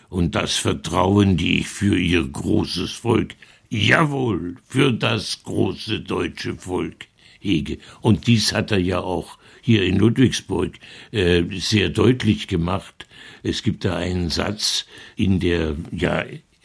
und 0.08 0.34
das 0.34 0.56
Vertrauen, 0.56 1.36
die 1.36 1.60
ich 1.60 1.68
für 1.68 1.98
ihr 1.98 2.26
großes 2.26 2.92
Volk, 2.92 3.34
jawohl, 3.68 4.56
für 4.66 4.92
das 4.92 5.42
große 5.42 6.00
deutsche 6.00 6.54
Volk 6.54 7.06
hege. 7.40 7.78
Und 8.00 8.26
dies 8.26 8.52
hat 8.52 8.70
er 8.70 8.78
ja 8.78 9.00
auch 9.00 9.38
hier 9.60 9.84
in 9.84 9.98
Ludwigsburg 9.98 10.74
äh, 11.10 11.42
sehr 11.58 11.88
deutlich 11.88 12.48
gemacht. 12.48 13.06
Es 13.42 13.62
gibt 13.62 13.84
da 13.84 13.96
einen 13.96 14.30
Satz 14.30 14.86
in 15.16 15.40
der 15.40 15.76
ja 15.90 16.24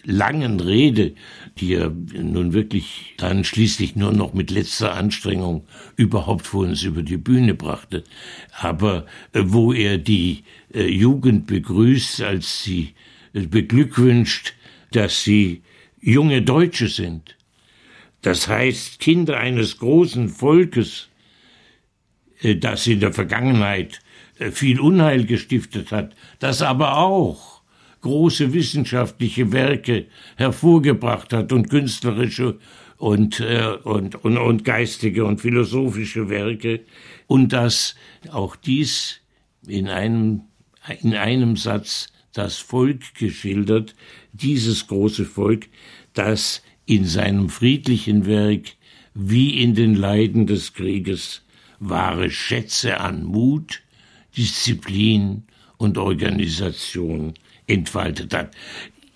langen 0.10 0.60
Rede, 0.60 1.14
die 1.58 1.76
er 1.76 1.90
nun 1.90 2.54
wirklich 2.54 3.14
dann 3.18 3.44
schließlich 3.44 3.96
nur 3.96 4.12
noch 4.12 4.34
mit 4.34 4.52
letzter 4.52 4.94
Anstrengung 4.96 5.66
überhaupt 5.96 6.48
vor 6.48 6.62
uns 6.62 6.84
über 6.84 7.04
die 7.04 7.18
Bühne 7.18 7.54
brachte, 7.54 8.04
aber 8.60 9.06
äh, 9.34 9.42
wo 9.46 9.72
er 9.72 9.98
die 9.98 10.44
äh, 10.74 10.88
Jugend 10.88 11.48
begrüßt, 11.48 12.22
als 12.22 12.64
sie 12.64 12.94
äh, 13.34 13.42
beglückwünscht, 13.42 14.54
dass 14.92 15.24
sie 15.24 15.62
junge 16.02 16.42
Deutsche 16.42 16.88
sind. 16.88 17.36
Das 18.22 18.48
heißt, 18.48 19.00
Kinder 19.00 19.38
eines 19.38 19.78
großen 19.78 20.28
Volkes, 20.28 21.08
das 22.42 22.88
in 22.88 23.00
der 23.00 23.14
Vergangenheit 23.14 24.00
viel 24.52 24.80
Unheil 24.80 25.26
gestiftet 25.26 25.92
hat, 25.92 26.16
das 26.40 26.62
aber 26.62 26.98
auch 26.98 27.49
große 28.02 28.54
wissenschaftliche 28.54 29.52
Werke 29.52 30.06
hervorgebracht 30.36 31.34
hat 31.34 31.52
und 31.52 31.70
künstlerische 31.70 32.60
und, 32.98 33.40
äh, 33.40 33.78
und, 33.84 34.24
und, 34.24 34.38
und 34.38 34.66
geistige 34.66 35.26
und 35.26 35.42
philosophische 35.42 36.30
Werke. 36.30 36.82
Und 37.28 37.54
dass 37.54 37.96
auch 38.32 38.56
dies 38.56 39.22
in 39.68 39.88
einem, 39.88 40.42
in 41.02 41.16
einem 41.16 41.56
Satz 41.56 42.08
das 42.34 42.58
Volk 42.58 43.16
geschildert, 43.16 43.96
dieses 44.34 44.88
große 44.88 45.26
Volk, 45.26 45.68
das 46.14 46.62
in 46.86 47.06
seinem 47.06 47.50
friedlichen 47.50 48.26
Werk 48.26 48.74
wie 49.14 49.62
in 49.62 49.76
den 49.76 49.96
Leiden 49.96 50.48
des 50.48 50.74
Krieges 50.74 51.42
wahre 51.80 52.30
Schätze 52.30 53.00
an 53.00 53.24
Mut, 53.24 53.82
Disziplin 54.36 55.44
und 55.78 55.98
Organisation 55.98 57.34
entfaltet 57.70 58.34
hat. 58.34 58.52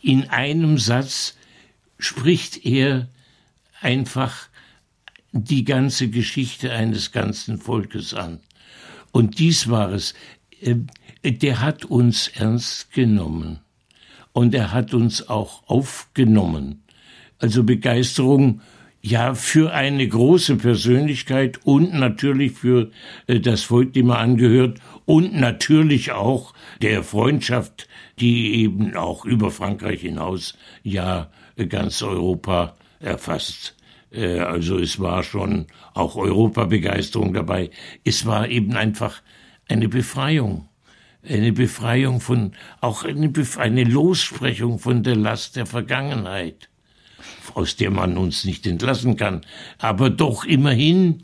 In 0.01 0.29
einem 0.29 0.77
Satz 0.77 1.37
spricht 1.97 2.65
er 2.65 3.07
einfach 3.81 4.47
die 5.31 5.63
ganze 5.63 6.09
Geschichte 6.09 6.71
eines 6.71 7.11
ganzen 7.11 7.57
Volkes 7.57 8.13
an. 8.13 8.39
Und 9.11 9.39
dies 9.39 9.69
war 9.69 9.91
es. 9.91 10.13
Äh, 10.61 10.75
der 11.23 11.61
hat 11.61 11.85
uns 11.85 12.27
ernst 12.27 12.91
genommen. 12.91 13.59
Und 14.33 14.53
er 14.53 14.71
hat 14.71 14.93
uns 14.93 15.29
auch 15.29 15.63
aufgenommen. 15.67 16.83
Also 17.39 17.63
Begeisterung 17.63 18.61
ja, 19.05 19.35
für 19.35 19.73
eine 19.73 20.07
große 20.07 20.55
Persönlichkeit 20.55 21.59
und 21.65 21.93
natürlich 21.93 22.53
für 22.53 22.89
äh, 23.27 23.39
das 23.41 23.63
Volk, 23.63 23.93
dem 23.93 24.09
er 24.09 24.19
angehört 24.19 24.79
und 25.05 25.33
natürlich 25.33 26.13
auch 26.13 26.53
der 26.81 27.03
Freundschaft, 27.03 27.87
die 28.19 28.61
eben 28.61 28.95
auch 28.95 29.25
über 29.25 29.51
Frankreich 29.51 30.01
hinaus 30.01 30.57
ja 30.83 31.29
ganz 31.69 32.01
Europa 32.01 32.75
erfasst. 32.99 33.75
Äh, 34.11 34.39
also 34.39 34.77
es 34.77 34.99
war 34.99 35.23
schon 35.23 35.67
auch 35.93 36.15
Europabegeisterung 36.15 37.33
dabei. 37.33 37.69
Es 38.03 38.25
war 38.25 38.47
eben 38.47 38.73
einfach 38.75 39.21
eine 39.67 39.89
Befreiung. 39.89 40.69
Eine 41.27 41.53
Befreiung 41.53 42.19
von, 42.19 42.51
auch 42.81 43.05
eine, 43.05 43.29
Bef 43.29 43.57
eine 43.57 43.85
Lossprechung 43.85 44.77
von 44.77 45.03
der 45.03 45.15
Last 45.15 45.55
der 45.55 45.65
Vergangenheit 45.65 46.69
aus 47.53 47.75
der 47.75 47.91
man 47.91 48.17
uns 48.17 48.45
nicht 48.45 48.65
entlassen 48.65 49.17
kann. 49.17 49.41
Aber 49.77 50.09
doch 50.09 50.45
immerhin, 50.45 51.23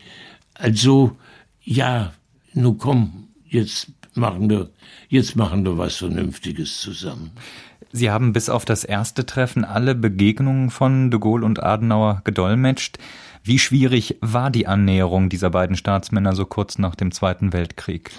also, 0.53 1.17
ja, 1.63 2.13
nun 2.53 2.77
komm, 2.77 3.29
jetzt 3.47 3.91
machen 4.19 4.49
wir, 4.49 4.69
jetzt 5.07 5.35
machen 5.35 5.65
wir 5.65 5.77
was 5.77 5.95
Vernünftiges 5.95 6.79
zusammen. 6.79 7.31
Sie 7.91 8.11
haben 8.11 8.33
bis 8.33 8.49
auf 8.49 8.65
das 8.65 8.83
erste 8.83 9.25
Treffen 9.25 9.65
alle 9.65 9.95
Begegnungen 9.95 10.69
von 10.69 11.09
de 11.09 11.19
Gaulle 11.19 11.45
und 11.45 11.63
Adenauer 11.63 12.21
gedolmetscht. 12.23 12.99
Wie 13.43 13.57
schwierig 13.57 14.17
war 14.21 14.51
die 14.51 14.67
Annäherung 14.67 15.29
dieser 15.29 15.49
beiden 15.49 15.75
Staatsmänner 15.75 16.35
so 16.35 16.45
kurz 16.45 16.77
nach 16.77 16.95
dem 16.95 17.11
Zweiten 17.11 17.51
Weltkrieg? 17.53 18.11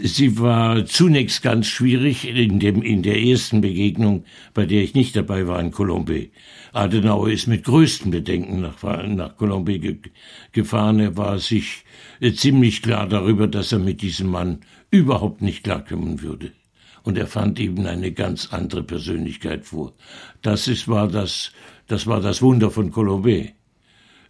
Sie 0.00 0.38
war 0.38 0.86
zunächst 0.86 1.42
ganz 1.42 1.66
schwierig 1.66 2.26
in, 2.26 2.58
dem, 2.58 2.82
in 2.82 3.02
der 3.02 3.22
ersten 3.22 3.60
Begegnung, 3.60 4.24
bei 4.54 4.64
der 4.64 4.82
ich 4.82 4.94
nicht 4.94 5.14
dabei 5.14 5.46
war 5.46 5.60
in 5.60 5.70
Colombey. 5.70 6.32
Adenauer 6.72 7.28
ist 7.28 7.46
mit 7.46 7.64
größten 7.64 8.10
Bedenken 8.10 8.62
nach, 8.62 8.82
nach 9.06 9.36
Colombey 9.36 9.78
ge, 9.78 9.98
gefahren. 10.52 10.98
Er 10.98 11.16
war 11.18 11.38
sich 11.38 11.84
äh, 12.20 12.32
ziemlich 12.32 12.80
klar 12.80 13.06
darüber, 13.06 13.46
dass 13.46 13.72
er 13.72 13.80
mit 13.80 14.00
diesem 14.00 14.30
Mann 14.30 14.60
überhaupt 14.92 15.42
nicht 15.42 15.64
klarkommen 15.64 16.22
würde. 16.22 16.52
Und 17.02 17.18
er 17.18 17.26
fand 17.26 17.58
eben 17.58 17.86
eine 17.86 18.12
ganz 18.12 18.52
andere 18.52 18.84
Persönlichkeit 18.84 19.64
vor. 19.64 19.92
Das 20.42 20.68
ist, 20.68 20.86
war 20.86 21.08
das, 21.08 21.50
das 21.88 22.06
war 22.06 22.20
das 22.20 22.42
Wunder 22.42 22.70
von 22.70 22.92
Colombey. 22.92 23.54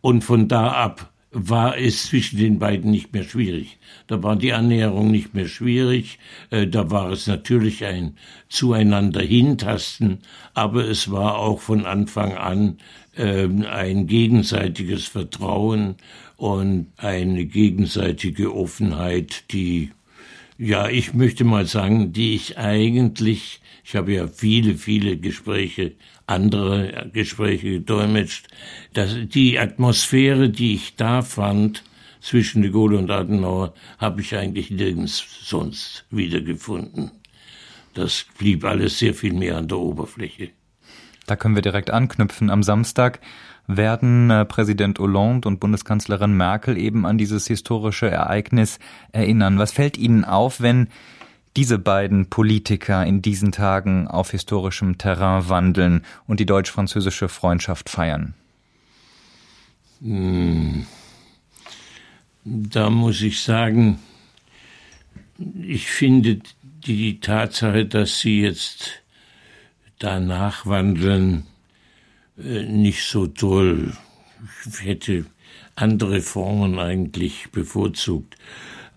Und 0.00 0.24
von 0.24 0.48
da 0.48 0.72
ab 0.72 1.12
war 1.32 1.78
es 1.78 2.06
zwischen 2.06 2.38
den 2.38 2.58
beiden 2.58 2.90
nicht 2.90 3.12
mehr 3.12 3.24
schwierig. 3.24 3.78
Da 4.06 4.22
war 4.22 4.36
die 4.36 4.52
Annäherung 4.52 5.10
nicht 5.10 5.34
mehr 5.34 5.48
schwierig, 5.48 6.18
äh, 6.50 6.66
da 6.66 6.90
war 6.90 7.10
es 7.10 7.26
natürlich 7.26 7.84
ein 7.84 8.16
Zueinander 8.48 9.22
hintasten, 9.22 10.18
aber 10.52 10.86
es 10.86 11.10
war 11.10 11.38
auch 11.38 11.60
von 11.60 11.86
Anfang 11.86 12.34
an 12.34 12.76
äh, 13.16 13.46
ein 13.46 14.06
gegenseitiges 14.06 15.06
Vertrauen 15.06 15.96
und 16.36 16.88
eine 16.98 17.46
gegenseitige 17.46 18.54
Offenheit, 18.54 19.50
die, 19.52 19.90
ja, 20.58 20.88
ich 20.88 21.14
möchte 21.14 21.44
mal 21.44 21.66
sagen, 21.66 22.12
die 22.12 22.34
ich 22.34 22.58
eigentlich, 22.58 23.60
ich 23.84 23.96
habe 23.96 24.12
ja 24.12 24.28
viele, 24.28 24.76
viele 24.76 25.16
Gespräche 25.16 25.92
andere 26.26 27.10
Gespräche 27.12 27.70
gedolmetscht. 27.70 28.48
Das, 28.92 29.16
die 29.26 29.58
Atmosphäre, 29.58 30.48
die 30.48 30.74
ich 30.74 30.96
da 30.96 31.22
fand, 31.22 31.84
zwischen 32.20 32.62
de 32.62 32.70
Gaulle 32.70 32.98
und 32.98 33.10
Adenauer, 33.10 33.74
habe 33.98 34.20
ich 34.20 34.34
eigentlich 34.36 34.70
nirgends 34.70 35.24
sonst 35.42 36.04
wiedergefunden. 36.10 37.10
Das 37.94 38.24
blieb 38.38 38.64
alles 38.64 38.98
sehr 38.98 39.12
viel 39.12 39.34
mehr 39.34 39.58
an 39.58 39.68
der 39.68 39.78
Oberfläche. 39.78 40.50
Da 41.26 41.36
können 41.36 41.54
wir 41.54 41.62
direkt 41.62 41.90
anknüpfen. 41.90 42.50
Am 42.50 42.62
Samstag 42.62 43.20
werden 43.66 44.30
äh, 44.30 44.44
Präsident 44.44 44.98
Hollande 44.98 45.48
und 45.48 45.60
Bundeskanzlerin 45.60 46.36
Merkel 46.36 46.76
eben 46.76 47.06
an 47.06 47.18
dieses 47.18 47.46
historische 47.46 48.10
Ereignis 48.10 48.78
erinnern. 49.12 49.58
Was 49.58 49.72
fällt 49.72 49.96
Ihnen 49.96 50.24
auf, 50.24 50.60
wenn 50.60 50.88
diese 51.56 51.78
beiden 51.78 52.30
Politiker 52.30 53.04
in 53.04 53.22
diesen 53.22 53.52
Tagen 53.52 54.08
auf 54.08 54.30
historischem 54.30 54.98
Terrain 54.98 55.48
wandeln 55.48 56.04
und 56.26 56.40
die 56.40 56.46
deutsch-französische 56.46 57.28
Freundschaft 57.28 57.90
feiern? 57.90 58.34
Hm. 60.00 60.86
Da 62.44 62.90
muss 62.90 63.22
ich 63.22 63.40
sagen, 63.42 64.00
ich 65.60 65.86
finde 65.86 66.40
die 66.86 67.20
Tatsache, 67.20 67.86
dass 67.86 68.18
sie 68.18 68.40
jetzt 68.40 69.02
danach 69.98 70.66
wandeln, 70.66 71.46
nicht 72.36 73.04
so 73.04 73.26
toll. 73.26 73.92
Ich 74.66 74.84
hätte 74.84 75.26
andere 75.74 76.20
Formen 76.20 76.78
eigentlich 76.78 77.50
bevorzugt. 77.52 78.36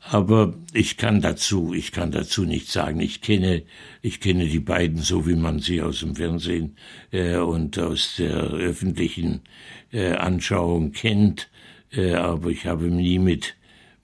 Aber 0.07 0.53
ich 0.73 0.97
kann 0.97 1.19
dazu, 1.19 1.73
ich 1.73 1.91
kann 1.91 2.11
dazu 2.11 2.45
nichts 2.45 2.73
sagen. 2.73 2.99
Ich 2.99 3.21
kenne, 3.21 3.63
ich 4.03 4.19
kenne 4.19 4.45
die 4.45 4.59
beiden 4.59 4.99
so, 4.99 5.25
wie 5.27 5.35
man 5.35 5.59
sie 5.59 5.81
aus 5.81 6.01
dem 6.01 6.15
Fernsehen 6.15 6.77
äh, 7.11 7.37
und 7.37 7.79
aus 7.79 8.15
der 8.17 8.35
öffentlichen 8.35 9.41
äh, 9.91 10.11
Anschauung 10.11 10.91
kennt. 10.91 11.49
Äh, 11.91 12.13
aber 12.13 12.49
ich 12.49 12.67
habe 12.67 12.85
nie 12.85 13.17
mit 13.17 13.55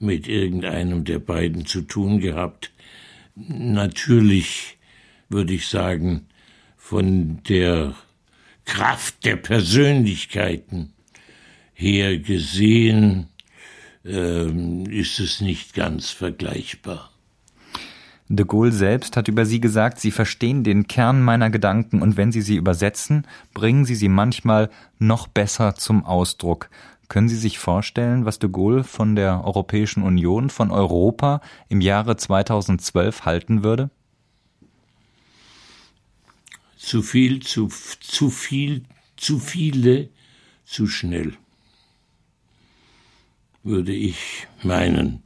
mit 0.01 0.27
irgendeinem 0.27 1.03
der 1.03 1.19
beiden 1.19 1.65
zu 1.65 1.81
tun 1.81 2.19
gehabt. 2.19 2.71
Natürlich 3.35 4.77
würde 5.29 5.53
ich 5.53 5.67
sagen, 5.67 6.25
von 6.75 7.41
der 7.47 7.95
Kraft 8.71 9.25
der 9.25 9.35
Persönlichkeiten 9.35 10.93
her 11.73 12.17
gesehen 12.19 13.27
ähm, 14.05 14.85
ist 14.85 15.19
es 15.19 15.41
nicht 15.41 15.73
ganz 15.73 16.09
vergleichbar. 16.09 17.11
De 18.29 18.45
Gaulle 18.45 18.71
selbst 18.71 19.17
hat 19.17 19.27
über 19.27 19.45
sie 19.45 19.59
gesagt, 19.59 19.99
Sie 19.99 20.11
verstehen 20.11 20.63
den 20.63 20.87
Kern 20.87 21.21
meiner 21.21 21.49
Gedanken 21.49 22.01
und 22.01 22.15
wenn 22.15 22.31
Sie 22.31 22.41
sie 22.41 22.55
übersetzen, 22.55 23.27
bringen 23.53 23.83
Sie 23.83 23.95
sie 23.95 24.07
manchmal 24.07 24.69
noch 24.99 25.27
besser 25.27 25.75
zum 25.75 26.05
Ausdruck. 26.05 26.69
Können 27.09 27.27
Sie 27.27 27.35
sich 27.35 27.59
vorstellen, 27.59 28.23
was 28.23 28.39
de 28.39 28.49
Gaulle 28.49 28.85
von 28.85 29.17
der 29.17 29.43
Europäischen 29.43 30.01
Union, 30.01 30.49
von 30.49 30.71
Europa 30.71 31.41
im 31.67 31.81
Jahre 31.81 32.15
2012 32.15 33.25
halten 33.25 33.65
würde? 33.65 33.89
Zu 36.81 37.03
viel, 37.03 37.41
zu, 37.41 37.69
zu 37.99 38.31
viel, 38.31 38.81
zu 39.15 39.37
viele, 39.37 40.09
zu 40.65 40.87
schnell 40.87 41.33
würde 43.63 43.93
ich 43.93 44.47
meinen. 44.63 45.21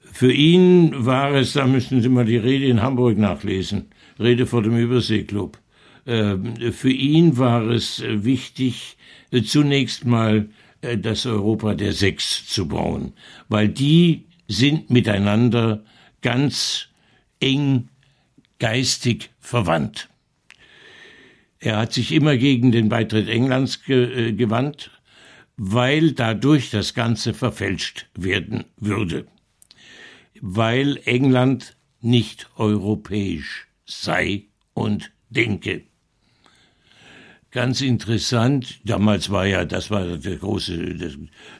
Für 0.00 0.32
ihn 0.32 1.04
war 1.04 1.32
es, 1.32 1.54
da 1.54 1.66
müssen 1.66 2.00
Sie 2.00 2.08
mal 2.08 2.24
die 2.24 2.36
Rede 2.36 2.66
in 2.66 2.80
Hamburg 2.80 3.18
nachlesen, 3.18 3.86
Rede 4.20 4.46
vor 4.46 4.62
dem 4.62 4.76
Überseeklub. 4.76 5.58
Ähm, 6.06 6.54
für 6.72 6.92
ihn 6.92 7.38
war 7.38 7.68
es 7.68 8.00
wichtig, 8.06 8.96
äh, 9.32 9.42
zunächst 9.42 10.04
mal 10.04 10.48
äh, 10.80 10.96
das 10.96 11.26
Europa 11.26 11.74
der 11.74 11.92
Sechs 11.92 12.46
zu 12.46 12.68
bauen, 12.68 13.14
weil 13.48 13.68
die 13.68 14.26
sind 14.46 14.90
miteinander 14.90 15.82
ganz 16.22 16.90
eng 17.40 17.88
geistig 18.60 19.30
verwandt. 19.40 20.08
Er 21.64 21.78
hat 21.78 21.94
sich 21.94 22.12
immer 22.12 22.36
gegen 22.36 22.72
den 22.72 22.90
Beitritt 22.90 23.26
Englands 23.26 23.84
ge 23.84 24.28
äh, 24.28 24.32
gewandt, 24.34 24.90
weil 25.56 26.12
dadurch 26.12 26.68
das 26.68 26.92
Ganze 26.92 27.32
verfälscht 27.32 28.06
werden 28.14 28.66
würde, 28.76 29.26
weil 30.42 31.00
England 31.06 31.74
nicht 32.02 32.50
europäisch 32.56 33.66
sei 33.86 34.44
und 34.74 35.10
denke. 35.30 35.84
Ganz 37.54 37.82
interessant, 37.82 38.80
damals 38.84 39.30
war 39.30 39.46
ja, 39.46 39.64
das 39.64 39.88
war 39.88 40.04
der 40.16 40.38
große, 40.38 40.96
der, 40.96 41.10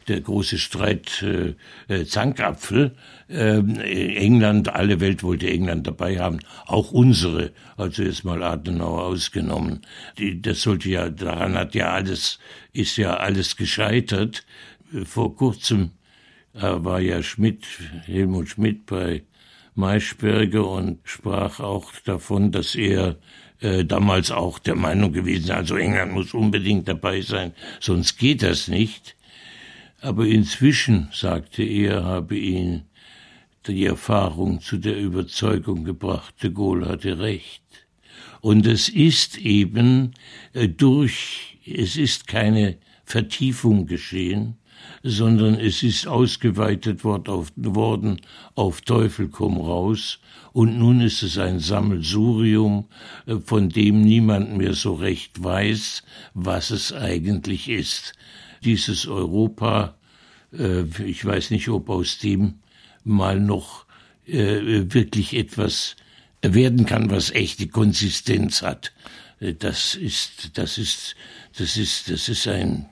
der 0.09 0.21
große 0.23 0.59
Streit 0.59 1.23
äh, 1.23 1.55
äh, 1.87 2.05
Zankapfel. 2.05 2.97
Äh, 3.29 3.59
England, 4.17 4.71
alle 4.71 4.99
Welt 4.99 5.23
wollte 5.23 5.49
England 5.49 5.87
dabei 5.87 6.19
haben, 6.19 6.41
auch 6.67 6.91
unsere, 6.91 7.53
also 7.77 8.03
jetzt 8.03 8.25
mal 8.25 8.43
Adenauer 8.43 9.05
ausgenommen. 9.05 9.83
Die, 10.19 10.43
das 10.43 10.63
sollte 10.63 10.89
ja, 10.89 11.11
daran 11.11 11.55
hat 11.55 11.77
ja 11.77 11.93
alles, 11.93 12.41
ist 12.73 12.97
ja 12.97 13.19
alles 13.19 13.57
gescheitert. 13.57 14.45
Vor 15.05 15.37
kurzem 15.37 15.93
äh, 16.55 16.63
war 16.63 16.99
ja 16.99 17.23
Schmidt, 17.23 17.67
Helmut 18.07 18.49
Schmidt 18.49 18.87
bei 18.87 19.23
Maischberger 19.77 20.69
und 20.69 20.99
sprach 21.05 21.61
auch 21.61 21.93
davon, 22.05 22.51
dass 22.51 22.75
er 22.75 23.15
äh, 23.65 23.85
damals 23.85 24.31
auch 24.31 24.59
der 24.59 24.75
Meinung 24.75 25.13
gewesen, 25.13 25.51
also 25.51 25.77
England 25.77 26.13
muss 26.13 26.35
unbedingt 26.35 26.87
dabei 26.87 27.23
sein, 27.23 27.53
sonst 27.81 28.19
geht 28.19 28.43
das 28.43 28.69
nicht. 28.69 29.17
Aber 30.01 30.27
inzwischen, 30.27 31.09
sagte 31.13 31.63
er, 31.63 32.05
habe 32.05 32.37
ihn 32.37 32.83
die 33.67 33.87
Erfahrung 33.87 34.61
zu 34.61 34.77
der 34.77 34.99
Überzeugung 34.99 35.85
gebracht, 35.85 36.35
de 36.43 36.51
Gaulle 36.51 36.89
hatte 36.89 37.19
recht. 37.19 37.63
Und 38.43 38.67
es 38.67 38.91
ist 38.91 39.39
eben 39.39 40.13
äh, 40.53 40.69
durch 40.69 41.55
es 41.67 41.97
ist 41.97 42.27
keine 42.27 42.77
Vertiefung 43.05 43.87
geschehen, 43.87 44.59
sondern 45.03 45.55
es 45.55 45.83
ist 45.83 46.07
ausgeweitet 46.07 47.05
worden 47.05 48.21
auf 48.55 48.81
Teufel 48.81 49.29
komm 49.29 49.59
raus, 49.59 50.19
und 50.55 50.79
nun 50.79 51.01
ist 51.01 51.25
es 51.25 51.37
ein 51.37 51.59
Sammelsurium, 51.59 52.87
äh, 53.27 53.37
von 53.45 53.71
dem 53.71 54.03
niemand 54.03 54.57
mehr 54.57 54.75
so 54.75 54.95
recht 54.95 55.43
weiß, 55.43 56.05
was 56.33 56.71
es 56.71 56.93
eigentlich 56.93 57.69
ist. 57.69 58.13
Dieses 58.63 59.09
Europa, 59.09 59.97
äh, 60.57 60.85
ich 61.05 61.25
weiß 61.25 61.51
nicht, 61.51 61.69
ob 61.69 61.91
aus 61.91 62.19
dem 62.19 62.61
mal 63.03 63.41
noch 63.41 63.85
äh, 64.27 64.85
wirklich 64.95 65.35
etwas 65.35 65.97
werden 66.41 66.87
kann, 66.87 67.11
was 67.11 67.33
echte 67.33 67.67
Konsistenz 67.67 68.63
hat. 68.63 68.93
Das 69.59 69.97
ist, 69.97 70.57
das 70.57 70.79
ist, 70.79 71.17
das 71.59 71.77
ist, 71.77 72.09
das 72.09 72.29
ist 72.29 72.47
ein 72.47 72.87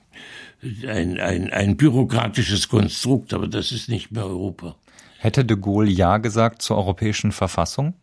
ein, 0.87 1.19
ein, 1.19 1.51
ein 1.51 1.77
bürokratisches 1.77 2.69
Konstrukt, 2.69 3.33
aber 3.33 3.47
das 3.47 3.71
ist 3.71 3.89
nicht 3.89 4.11
mehr 4.11 4.25
Europa. 4.25 4.75
Hätte 5.17 5.45
de 5.45 5.57
Gaulle 5.57 5.89
Ja 5.89 6.17
gesagt 6.17 6.61
zur 6.61 6.77
europäischen 6.77 7.31
Verfassung? 7.31 7.93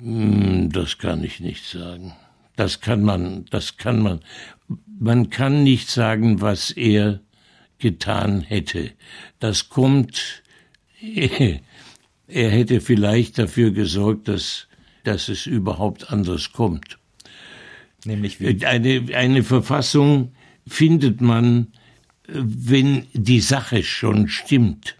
Hm, 0.00 0.70
das 0.70 0.98
kann 0.98 1.22
ich 1.24 1.40
nicht 1.40 1.64
sagen. 1.64 2.12
Das 2.56 2.80
kann 2.80 3.02
man, 3.02 3.46
das 3.46 3.76
kann 3.76 4.00
man. 4.00 4.20
Man 4.98 5.30
kann 5.30 5.62
nicht 5.62 5.88
sagen, 5.88 6.40
was 6.40 6.70
er 6.70 7.20
getan 7.78 8.40
hätte. 8.40 8.92
Das 9.38 9.68
kommt, 9.68 10.42
er 11.00 11.60
hätte 12.28 12.80
vielleicht 12.80 13.38
dafür 13.38 13.72
gesorgt, 13.72 14.28
dass, 14.28 14.68
dass 15.04 15.28
es 15.28 15.46
überhaupt 15.46 16.10
anders 16.10 16.52
kommt. 16.52 16.98
Nämlich 18.04 18.40
wie? 18.40 18.64
Eine, 18.64 19.14
eine 19.14 19.42
Verfassung 19.42 20.32
findet 20.66 21.20
man, 21.20 21.68
wenn 22.26 23.06
die 23.12 23.40
Sache 23.40 23.82
schon 23.82 24.28
stimmt. 24.28 24.96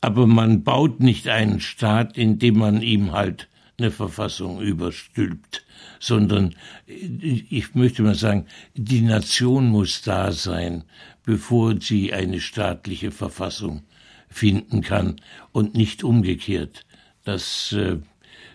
Aber 0.00 0.26
man 0.26 0.64
baut 0.64 1.00
nicht 1.00 1.28
einen 1.28 1.60
Staat, 1.60 2.18
indem 2.18 2.58
man 2.58 2.82
ihm 2.82 3.12
halt 3.12 3.48
eine 3.78 3.90
Verfassung 3.90 4.60
überstülpt, 4.60 5.64
sondern 5.98 6.54
ich 6.86 7.74
möchte 7.74 8.02
mal 8.02 8.14
sagen, 8.14 8.46
die 8.74 9.00
Nation 9.00 9.68
muss 9.68 10.02
da 10.02 10.32
sein, 10.32 10.84
bevor 11.24 11.80
sie 11.80 12.12
eine 12.12 12.40
staatliche 12.40 13.10
Verfassung 13.10 13.82
finden 14.28 14.82
kann 14.82 15.20
und 15.52 15.74
nicht 15.74 16.04
umgekehrt. 16.04 16.84
Das 17.24 17.72
äh, 17.72 17.98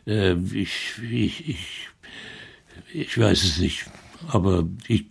äh 0.06 0.36
ich, 0.54 1.00
ich, 1.10 1.50
ich 1.50 1.90
ich 2.98 3.18
weiß 3.18 3.44
es 3.44 3.60
nicht. 3.60 3.86
Aber 4.28 4.68
ich, 4.88 5.06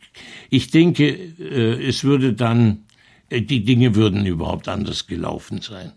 ich 0.50 0.70
denke, 0.70 1.08
äh, 1.08 1.86
es 1.86 2.02
würde 2.02 2.32
dann, 2.32 2.84
äh, 3.30 3.40
die 3.40 3.64
Dinge 3.64 3.94
würden 3.94 4.26
überhaupt 4.26 4.68
anders 4.68 5.06
gelaufen 5.06 5.60
sein. 5.60 5.92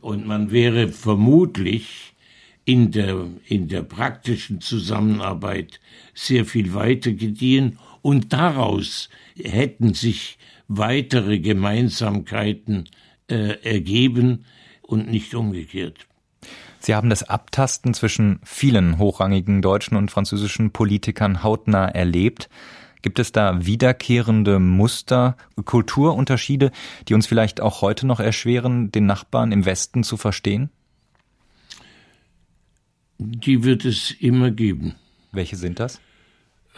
Und 0.00 0.26
man 0.26 0.50
wäre 0.50 0.88
vermutlich 0.88 2.12
in 2.64 2.90
der, 2.92 3.26
in 3.46 3.68
der 3.68 3.82
praktischen 3.82 4.60
Zusammenarbeit 4.60 5.80
sehr 6.14 6.44
viel 6.44 6.74
weiter 6.74 7.12
gediehen 7.12 7.78
und 8.02 8.32
daraus 8.32 9.08
hätten 9.42 9.94
sich 9.94 10.38
weitere 10.68 11.38
Gemeinsamkeiten 11.38 12.88
äh, 13.28 13.58
ergeben 13.62 14.44
und 14.82 15.10
nicht 15.10 15.34
umgekehrt. 15.34 16.06
Sie 16.82 16.96
haben 16.96 17.10
das 17.10 17.22
Abtasten 17.22 17.94
zwischen 17.94 18.40
vielen 18.42 18.98
hochrangigen 18.98 19.62
deutschen 19.62 19.96
und 19.96 20.10
französischen 20.10 20.72
Politikern 20.72 21.44
hautnah 21.44 21.86
erlebt. 21.86 22.48
Gibt 23.02 23.20
es 23.20 23.30
da 23.30 23.64
wiederkehrende 23.64 24.58
Muster, 24.58 25.36
Kulturunterschiede, 25.64 26.72
die 27.06 27.14
uns 27.14 27.28
vielleicht 27.28 27.60
auch 27.60 27.82
heute 27.82 28.04
noch 28.04 28.18
erschweren, 28.18 28.90
den 28.90 29.06
Nachbarn 29.06 29.52
im 29.52 29.64
Westen 29.64 30.02
zu 30.02 30.16
verstehen? 30.16 30.70
Die 33.18 33.62
wird 33.62 33.84
es 33.84 34.10
immer 34.10 34.50
geben. 34.50 34.96
Welche 35.30 35.54
sind 35.54 35.78
das? 35.78 36.00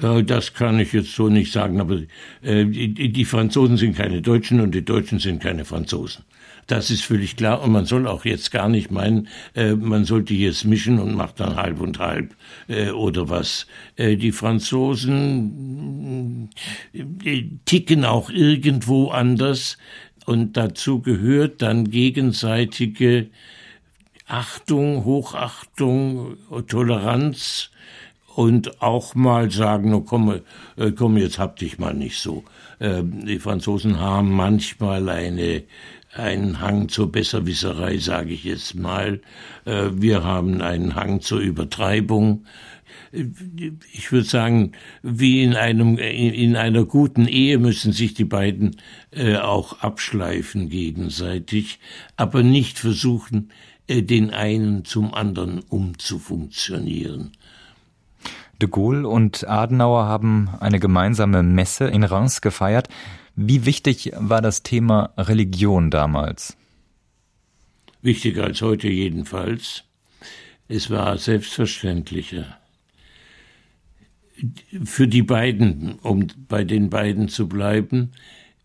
Äh, 0.02 0.22
das 0.22 0.52
kann 0.52 0.78
ich 0.80 0.92
jetzt 0.92 1.14
so 1.14 1.30
nicht 1.30 1.50
sagen, 1.50 1.80
aber 1.80 2.02
äh, 2.42 2.66
die 2.66 3.24
Franzosen 3.24 3.78
sind 3.78 3.96
keine 3.96 4.20
Deutschen 4.20 4.60
und 4.60 4.74
die 4.74 4.84
Deutschen 4.84 5.18
sind 5.18 5.42
keine 5.42 5.64
Franzosen. 5.64 6.24
Das 6.66 6.90
ist 6.90 7.05
völlig 7.05 7.37
klar 7.37 7.62
und 7.62 7.72
man 7.72 7.85
soll 7.85 8.07
auch 8.07 8.24
jetzt 8.24 8.50
gar 8.50 8.68
nicht 8.68 8.90
meinen, 8.90 9.29
äh, 9.55 9.74
man 9.74 10.05
sollte 10.05 10.35
jetzt 10.35 10.64
mischen 10.64 10.98
und 10.98 11.14
macht 11.14 11.40
dann 11.40 11.57
halb 11.57 11.81
und 11.81 11.98
halb 11.98 12.35
äh, 12.68 12.90
oder 12.90 13.29
was. 13.29 13.66
Äh, 13.96 14.16
die 14.16 14.33
Franzosen 14.33 15.50
ticken 17.66 18.05
auch 18.05 18.31
irgendwo 18.31 19.11
anders 19.11 19.79
und 20.27 20.57
dazu 20.57 21.00
gehört 21.00 21.61
dann 21.61 21.90
gegenseitige 21.90 23.29
Achtung, 24.27 25.05
Hochachtung, 25.05 26.38
Toleranz 26.66 27.70
und 28.35 28.81
auch 28.81 29.14
mal 29.14 29.50
sagen, 29.50 29.90
no, 29.90 30.00
komm, 30.00 30.40
komm, 30.96 31.18
jetzt 31.18 31.38
hab 31.38 31.57
dich 31.57 31.79
mal 31.79 31.92
nicht 31.92 32.18
so. 32.18 32.42
Ähm, 32.81 33.24
die 33.27 33.38
Franzosen 33.38 34.00
haben 34.00 34.33
manchmal 34.33 35.09
eine 35.09 35.62
einen 36.14 36.61
Hang 36.61 36.88
zur 36.88 37.11
Besserwisserei, 37.11 37.98
sage 37.98 38.33
ich 38.33 38.44
jetzt 38.44 38.74
mal. 38.74 39.20
Äh, 39.64 39.90
wir 39.92 40.24
haben 40.24 40.61
einen 40.61 40.94
Hang 40.94 41.20
zur 41.20 41.40
Übertreibung. 41.40 42.46
Ich 43.92 44.12
würde 44.12 44.27
sagen, 44.27 44.72
wie 45.03 45.42
in 45.42 45.55
einem 45.55 45.98
in 45.98 46.57
einer 46.57 46.85
guten 46.85 47.27
Ehe 47.27 47.59
müssen 47.59 47.92
sich 47.92 48.14
die 48.14 48.24
beiden 48.24 48.77
äh, 49.11 49.37
auch 49.37 49.81
abschleifen 49.81 50.68
gegenseitig, 50.68 51.81
aber 52.16 52.42
nicht 52.42 52.79
versuchen, 52.79 53.50
äh, 53.87 54.03
den 54.03 54.31
einen 54.31 54.85
zum 54.85 55.14
anderen 55.14 55.61
umzufunktionieren. 55.68 57.33
De 58.62 58.68
Gaulle 58.68 59.09
und 59.09 59.48
Adenauer 59.48 60.07
haben 60.07 60.48
eine 60.61 60.79
gemeinsame 60.79 61.42
Messe 61.42 61.87
in 61.87 62.05
Reims 62.05 62.40
gefeiert. 62.40 62.88
Wie 63.37 63.64
wichtig 63.66 64.12
war 64.14 64.40
das 64.40 64.62
Thema 64.62 65.12
Religion 65.16 65.90
damals? 65.90 66.57
Wichtiger 68.01 68.44
als 68.44 68.62
heute 68.62 68.88
jedenfalls. 68.88 69.85
Es 70.68 70.90
war 70.90 71.18
selbstverständlicher. 71.18 72.59
Für 74.85 75.09
die 75.09 75.23
beiden, 75.23 75.99
um 76.01 76.29
bei 76.49 76.64
den 76.64 76.90
beiden 76.90 77.29
zu 77.29 77.49
bleiben, 77.49 78.12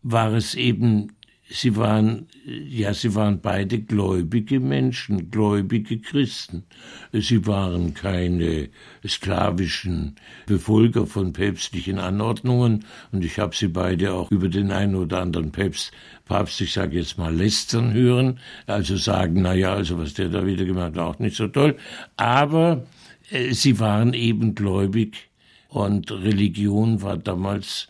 war 0.03 0.33
es 0.33 0.55
eben 0.55 1.13
sie 1.49 1.75
waren, 1.75 2.27
ja, 2.45 2.93
sie 2.93 3.15
waren 3.15 3.41
beide 3.41 3.79
gläubige 3.79 4.59
Menschen, 4.59 5.31
gläubige 5.31 5.99
Christen. 5.99 6.63
Sie 7.11 7.45
waren 7.47 7.93
keine 7.93 8.69
sklavischen 9.05 10.15
Befolger 10.45 11.07
von 11.07 11.33
päpstlichen 11.33 11.97
Anordnungen. 11.97 12.85
Und 13.11 13.25
ich 13.25 13.39
habe 13.39 13.55
sie 13.55 13.67
beide 13.67 14.13
auch 14.13 14.29
über 14.31 14.47
den 14.47 14.71
einen 14.71 14.95
oder 14.95 15.21
anderen 15.21 15.51
Päpst, 15.51 15.91
Papst, 16.25 16.61
ich 16.61 16.73
sage 16.73 16.97
jetzt 16.97 17.17
mal, 17.17 17.35
lästern 17.35 17.93
hören, 17.93 18.39
also 18.67 18.95
sagen, 18.97 19.41
na 19.41 19.55
ja, 19.55 19.73
also 19.73 19.97
was 19.97 20.13
der 20.13 20.29
da 20.29 20.45
wieder 20.45 20.65
gemacht 20.65 20.95
hat, 20.95 20.99
auch 20.99 21.19
nicht 21.19 21.35
so 21.35 21.47
toll, 21.47 21.75
aber 22.17 22.85
äh, 23.31 23.53
sie 23.53 23.79
waren 23.79 24.13
eben 24.13 24.53
gläubig. 24.53 25.29
Und 25.69 26.11
Religion 26.11 27.01
war 27.01 27.17
damals 27.17 27.89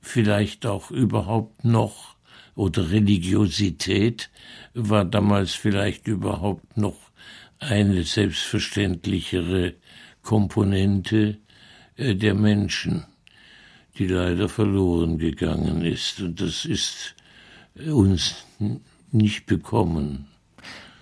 vielleicht 0.00 0.66
auch 0.66 0.90
überhaupt 0.90 1.64
noch 1.64 2.09
oder 2.54 2.90
Religiosität 2.90 4.30
war 4.74 5.04
damals 5.04 5.54
vielleicht 5.54 6.08
überhaupt 6.08 6.76
noch 6.76 6.96
eine 7.58 8.02
selbstverständlichere 8.04 9.74
Komponente 10.22 11.38
äh, 11.96 12.14
der 12.14 12.34
Menschen, 12.34 13.04
die 13.98 14.06
leider 14.06 14.48
verloren 14.48 15.18
gegangen 15.18 15.84
ist. 15.84 16.20
Und 16.20 16.40
das 16.40 16.64
ist 16.64 17.14
uns 17.74 18.46
nicht 19.12 19.46
bekommen. 19.46 20.26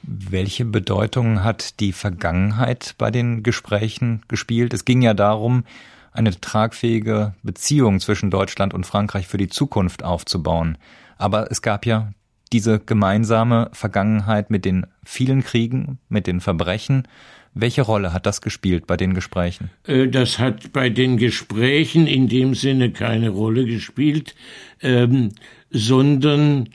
Welche 0.03 0.65
Bedeutung 0.65 1.45
hat 1.45 1.81
die 1.81 1.93
Vergangenheit 1.93 2.95
bei 2.99 3.11
den 3.11 3.43
Gesprächen 3.43 4.23
gespielt? 4.29 4.73
Es 4.73 4.85
ging 4.85 5.03
ja 5.03 5.13
darum, 5.13 5.65
eine 6.13 6.39
tragfähige 6.39 7.35
Beziehung 7.43 8.01
zwischen 8.01 8.31
Deutschland 8.31 8.75
und 8.75 8.87
Frankreich 8.87 9.27
für 9.27 9.39
die 9.39 9.49
Zukunft 9.49 10.03
aufzubauen. 10.03 10.79
Aber 11.19 11.51
es 11.51 11.63
gab 11.63 11.85
ja 11.85 12.13
diese 12.53 12.79
gemeinsame 12.79 13.71
Vergangenheit 13.73 14.51
mit 14.51 14.65
den 14.65 14.87
vielen 15.05 15.43
Kriegen, 15.43 15.99
mit 16.09 16.27
den 16.27 16.41
Verbrechen. 16.41 17.07
Welche 17.55 17.83
Rolle 17.83 18.13
hat 18.13 18.25
das 18.25 18.41
gespielt 18.41 18.87
bei 18.87 18.97
den 18.97 19.15
Gesprächen? 19.15 19.71
Äh, 19.85 20.09
das 20.09 20.39
hat 20.39 20.73
bei 20.73 20.91
den 20.91 21.17
Gesprächen 21.17 22.07
in 22.07 22.29
dem 22.29 22.55
Sinne 22.55 22.93
keine 22.93 23.31
Rolle 23.31 23.67
gespielt, 23.67 24.35
ähm, 24.81 25.31
sondern 25.71 26.71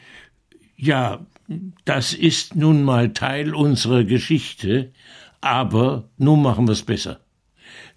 ja, 0.75 1.25
das 1.86 2.13
ist 2.13 2.56
nun 2.56 2.84
mal 2.84 3.13
Teil 3.13 3.53
unserer 3.53 4.03
Geschichte, 4.03 4.91
aber 5.41 6.10
nun 6.17 6.41
machen 6.41 6.67
wir 6.67 6.73
es 6.73 6.84
besser. 6.84 7.19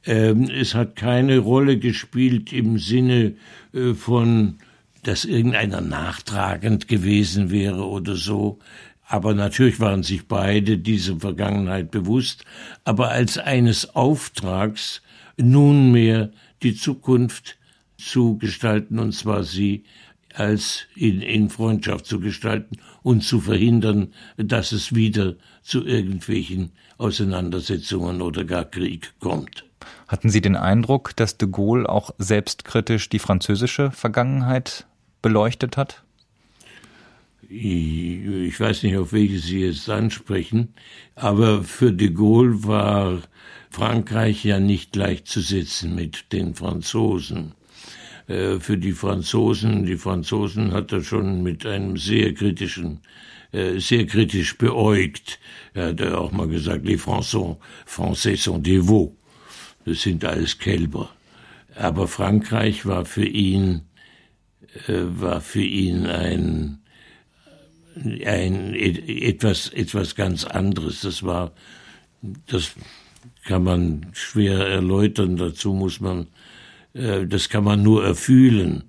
Ähm, 0.04 0.48
es 0.50 0.74
hat 0.74 0.96
keine 0.96 1.38
Rolle 1.38 1.78
gespielt 1.78 2.52
im 2.52 2.78
Sinne 2.78 3.34
äh, 3.72 3.94
von, 3.94 4.58
dass 5.06 5.24
irgendeiner 5.24 5.80
nachtragend 5.80 6.88
gewesen 6.88 7.50
wäre 7.50 7.86
oder 7.86 8.16
so. 8.16 8.58
Aber 9.06 9.34
natürlich 9.34 9.78
waren 9.78 10.02
sich 10.02 10.26
beide 10.26 10.78
dieser 10.78 11.20
Vergangenheit 11.20 11.92
bewusst, 11.92 12.44
aber 12.82 13.10
als 13.10 13.38
eines 13.38 13.94
Auftrags 13.94 15.02
nunmehr 15.36 16.32
die 16.62 16.74
Zukunft 16.74 17.56
zu 17.96 18.36
gestalten, 18.36 18.98
und 18.98 19.12
zwar 19.12 19.44
sie 19.44 19.84
als 20.34 20.86
in, 20.96 21.22
in 21.22 21.50
Freundschaft 21.50 22.06
zu 22.06 22.18
gestalten 22.18 22.78
und 23.02 23.22
zu 23.22 23.40
verhindern, 23.40 24.08
dass 24.36 24.72
es 24.72 24.94
wieder 24.94 25.36
zu 25.62 25.86
irgendwelchen 25.86 26.72
Auseinandersetzungen 26.98 28.20
oder 28.20 28.44
gar 28.44 28.64
Krieg 28.64 29.14
kommt. 29.20 29.64
Hatten 30.08 30.30
Sie 30.30 30.40
den 30.40 30.56
Eindruck, 30.56 31.14
dass 31.14 31.38
de 31.38 31.48
Gaulle 31.48 31.88
auch 31.88 32.10
selbstkritisch 32.18 33.08
die 33.08 33.18
französische 33.20 33.92
Vergangenheit 33.92 34.86
beleuchtet 35.26 35.76
hat? 35.76 36.04
Ich 37.48 38.60
weiß 38.60 38.84
nicht, 38.84 38.96
auf 38.96 39.12
welche 39.12 39.40
Sie 39.40 39.60
jetzt 39.60 39.90
ansprechen, 39.90 40.74
aber 41.16 41.64
für 41.64 41.92
de 41.92 42.10
Gaulle 42.10 42.62
war 42.62 43.22
Frankreich 43.70 44.44
ja 44.44 44.60
nicht 44.60 44.92
gleichzusetzen 44.92 45.96
mit 45.96 46.32
den 46.32 46.54
Franzosen. 46.54 47.54
Äh, 48.28 48.60
für 48.60 48.78
die 48.78 48.92
Franzosen, 48.92 49.84
die 49.84 49.96
Franzosen 49.96 50.72
hat 50.72 50.92
er 50.92 51.02
schon 51.02 51.42
mit 51.42 51.66
einem 51.66 51.96
sehr 51.96 52.32
kritischen, 52.32 53.00
äh, 53.50 53.80
sehr 53.80 54.06
kritisch 54.06 54.56
beäugt. 54.56 55.40
Er 55.74 55.88
hat 55.88 56.02
auch 56.02 56.30
mal 56.30 56.48
gesagt, 56.48 56.84
les 56.86 57.02
Français, 57.02 57.56
Français 57.84 58.36
sont 58.36 58.64
veaux. 58.64 59.12
Das 59.84 60.02
sind 60.02 60.24
alles 60.24 60.56
Kälber. 60.58 61.10
Aber 61.74 62.06
Frankreich 62.06 62.86
war 62.86 63.04
für 63.04 63.26
ihn, 63.26 63.82
war 64.88 65.40
für 65.40 65.62
ihn 65.62 66.06
ein, 66.06 66.78
ein, 68.24 68.74
etwas, 68.74 69.68
etwas 69.70 70.14
ganz 70.14 70.44
anderes. 70.44 71.02
Das 71.02 71.22
war, 71.22 71.52
das 72.46 72.72
kann 73.44 73.64
man 73.64 74.06
schwer 74.12 74.66
erläutern. 74.66 75.36
Dazu 75.36 75.72
muss 75.72 76.00
man 76.00 76.28
äh, 76.96 77.26
das 77.26 77.48
kann 77.48 77.64
man 77.64 77.82
nur 77.82 78.04
erfühlen. 78.04 78.84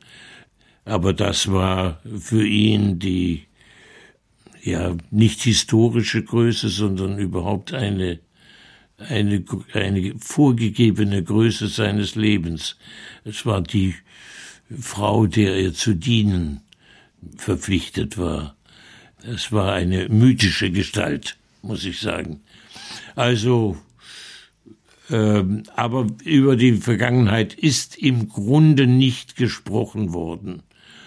Aber 0.86 1.14
das 1.14 1.52
war 1.52 2.02
für 2.18 2.46
ihn 2.46 3.00
die 3.00 3.44
ja 4.64 4.96
nicht 5.12 5.42
historische 5.42 6.24
Größe, 6.24 6.70
sondern 6.70 7.20
überhaupt 7.20 7.74
eine 7.74 8.20
eine, 8.98 9.46
eine 9.74 10.16
vorgegebene 10.18 11.24
Größe 11.24 11.68
seines 11.68 12.16
Lebens. 12.16 12.78
Es 13.24 13.46
war 13.46 13.62
die 13.62 13.94
Frau, 14.80 15.28
der 15.28 15.56
er 15.56 15.74
zu 15.74 15.94
dienen 15.94 16.62
verpflichtet 17.38 18.18
war. 18.18 18.56
Es 19.24 19.52
war 19.52 19.74
eine 19.74 20.10
mythische 20.10 20.72
Gestalt, 20.72 21.38
muss 21.62 21.84
ich 21.86 22.00
sagen. 22.00 22.42
Also 23.16 23.78
ähm, 25.10 25.64
aber 25.76 26.08
über 26.24 26.56
die 26.56 26.74
Vergangenheit 26.74 27.54
ist 27.54 27.98
im 27.98 28.30
Grunde 28.30 28.88
nicht 28.88 29.36
gesprochen 29.36 30.14
worden. 30.14 30.64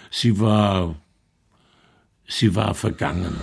Sie 0.09 0.39
war, 0.39 0.95
sie 2.27 2.55
war 2.55 2.73
vergangen. 2.73 3.35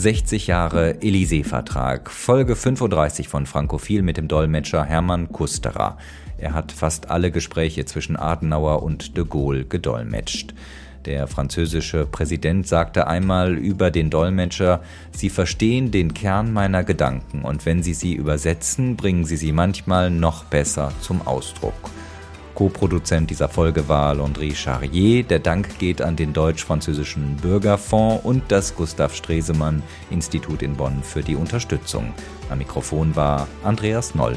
60 0.00 0.46
Jahre 0.46 0.92
Élysée-Vertrag, 1.00 2.08
Folge 2.08 2.54
35 2.54 3.26
von 3.26 3.46
Frankophil 3.46 4.02
mit 4.02 4.16
dem 4.16 4.28
Dolmetscher 4.28 4.84
Hermann 4.84 5.32
Kusterer. 5.32 5.98
Er 6.38 6.54
hat 6.54 6.70
fast 6.70 7.10
alle 7.10 7.32
Gespräche 7.32 7.84
zwischen 7.84 8.14
Adenauer 8.14 8.84
und 8.84 9.16
de 9.16 9.24
Gaulle 9.24 9.64
gedolmetscht. 9.64 10.54
Der 11.04 11.26
französische 11.26 12.06
Präsident 12.06 12.68
sagte 12.68 13.08
einmal 13.08 13.58
über 13.58 13.90
den 13.90 14.08
Dolmetscher, 14.08 14.82
Sie 15.10 15.30
verstehen 15.30 15.90
den 15.90 16.14
Kern 16.14 16.52
meiner 16.52 16.84
Gedanken 16.84 17.42
und 17.42 17.66
wenn 17.66 17.82
Sie 17.82 17.94
sie 17.94 18.14
übersetzen, 18.14 18.94
bringen 18.94 19.24
Sie 19.24 19.36
sie 19.36 19.50
manchmal 19.50 20.12
noch 20.12 20.44
besser 20.44 20.92
zum 21.00 21.26
Ausdruck. 21.26 21.90
Co-Produzent 22.58 23.30
dieser 23.30 23.48
Folge 23.48 23.88
war 23.88 24.16
Landry 24.16 24.52
Charrier. 24.52 25.22
Der 25.22 25.38
Dank 25.38 25.78
geht 25.78 26.02
an 26.02 26.16
den 26.16 26.32
Deutsch-Französischen 26.32 27.36
Bürgerfonds 27.36 28.24
und 28.24 28.42
das 28.48 28.74
Gustav 28.74 29.14
Stresemann 29.14 29.80
Institut 30.10 30.62
in 30.62 30.74
Bonn 30.74 31.04
für 31.04 31.22
die 31.22 31.36
Unterstützung. 31.36 32.12
Am 32.50 32.58
Mikrofon 32.58 33.14
war 33.14 33.46
Andreas 33.62 34.16
Noll. 34.16 34.36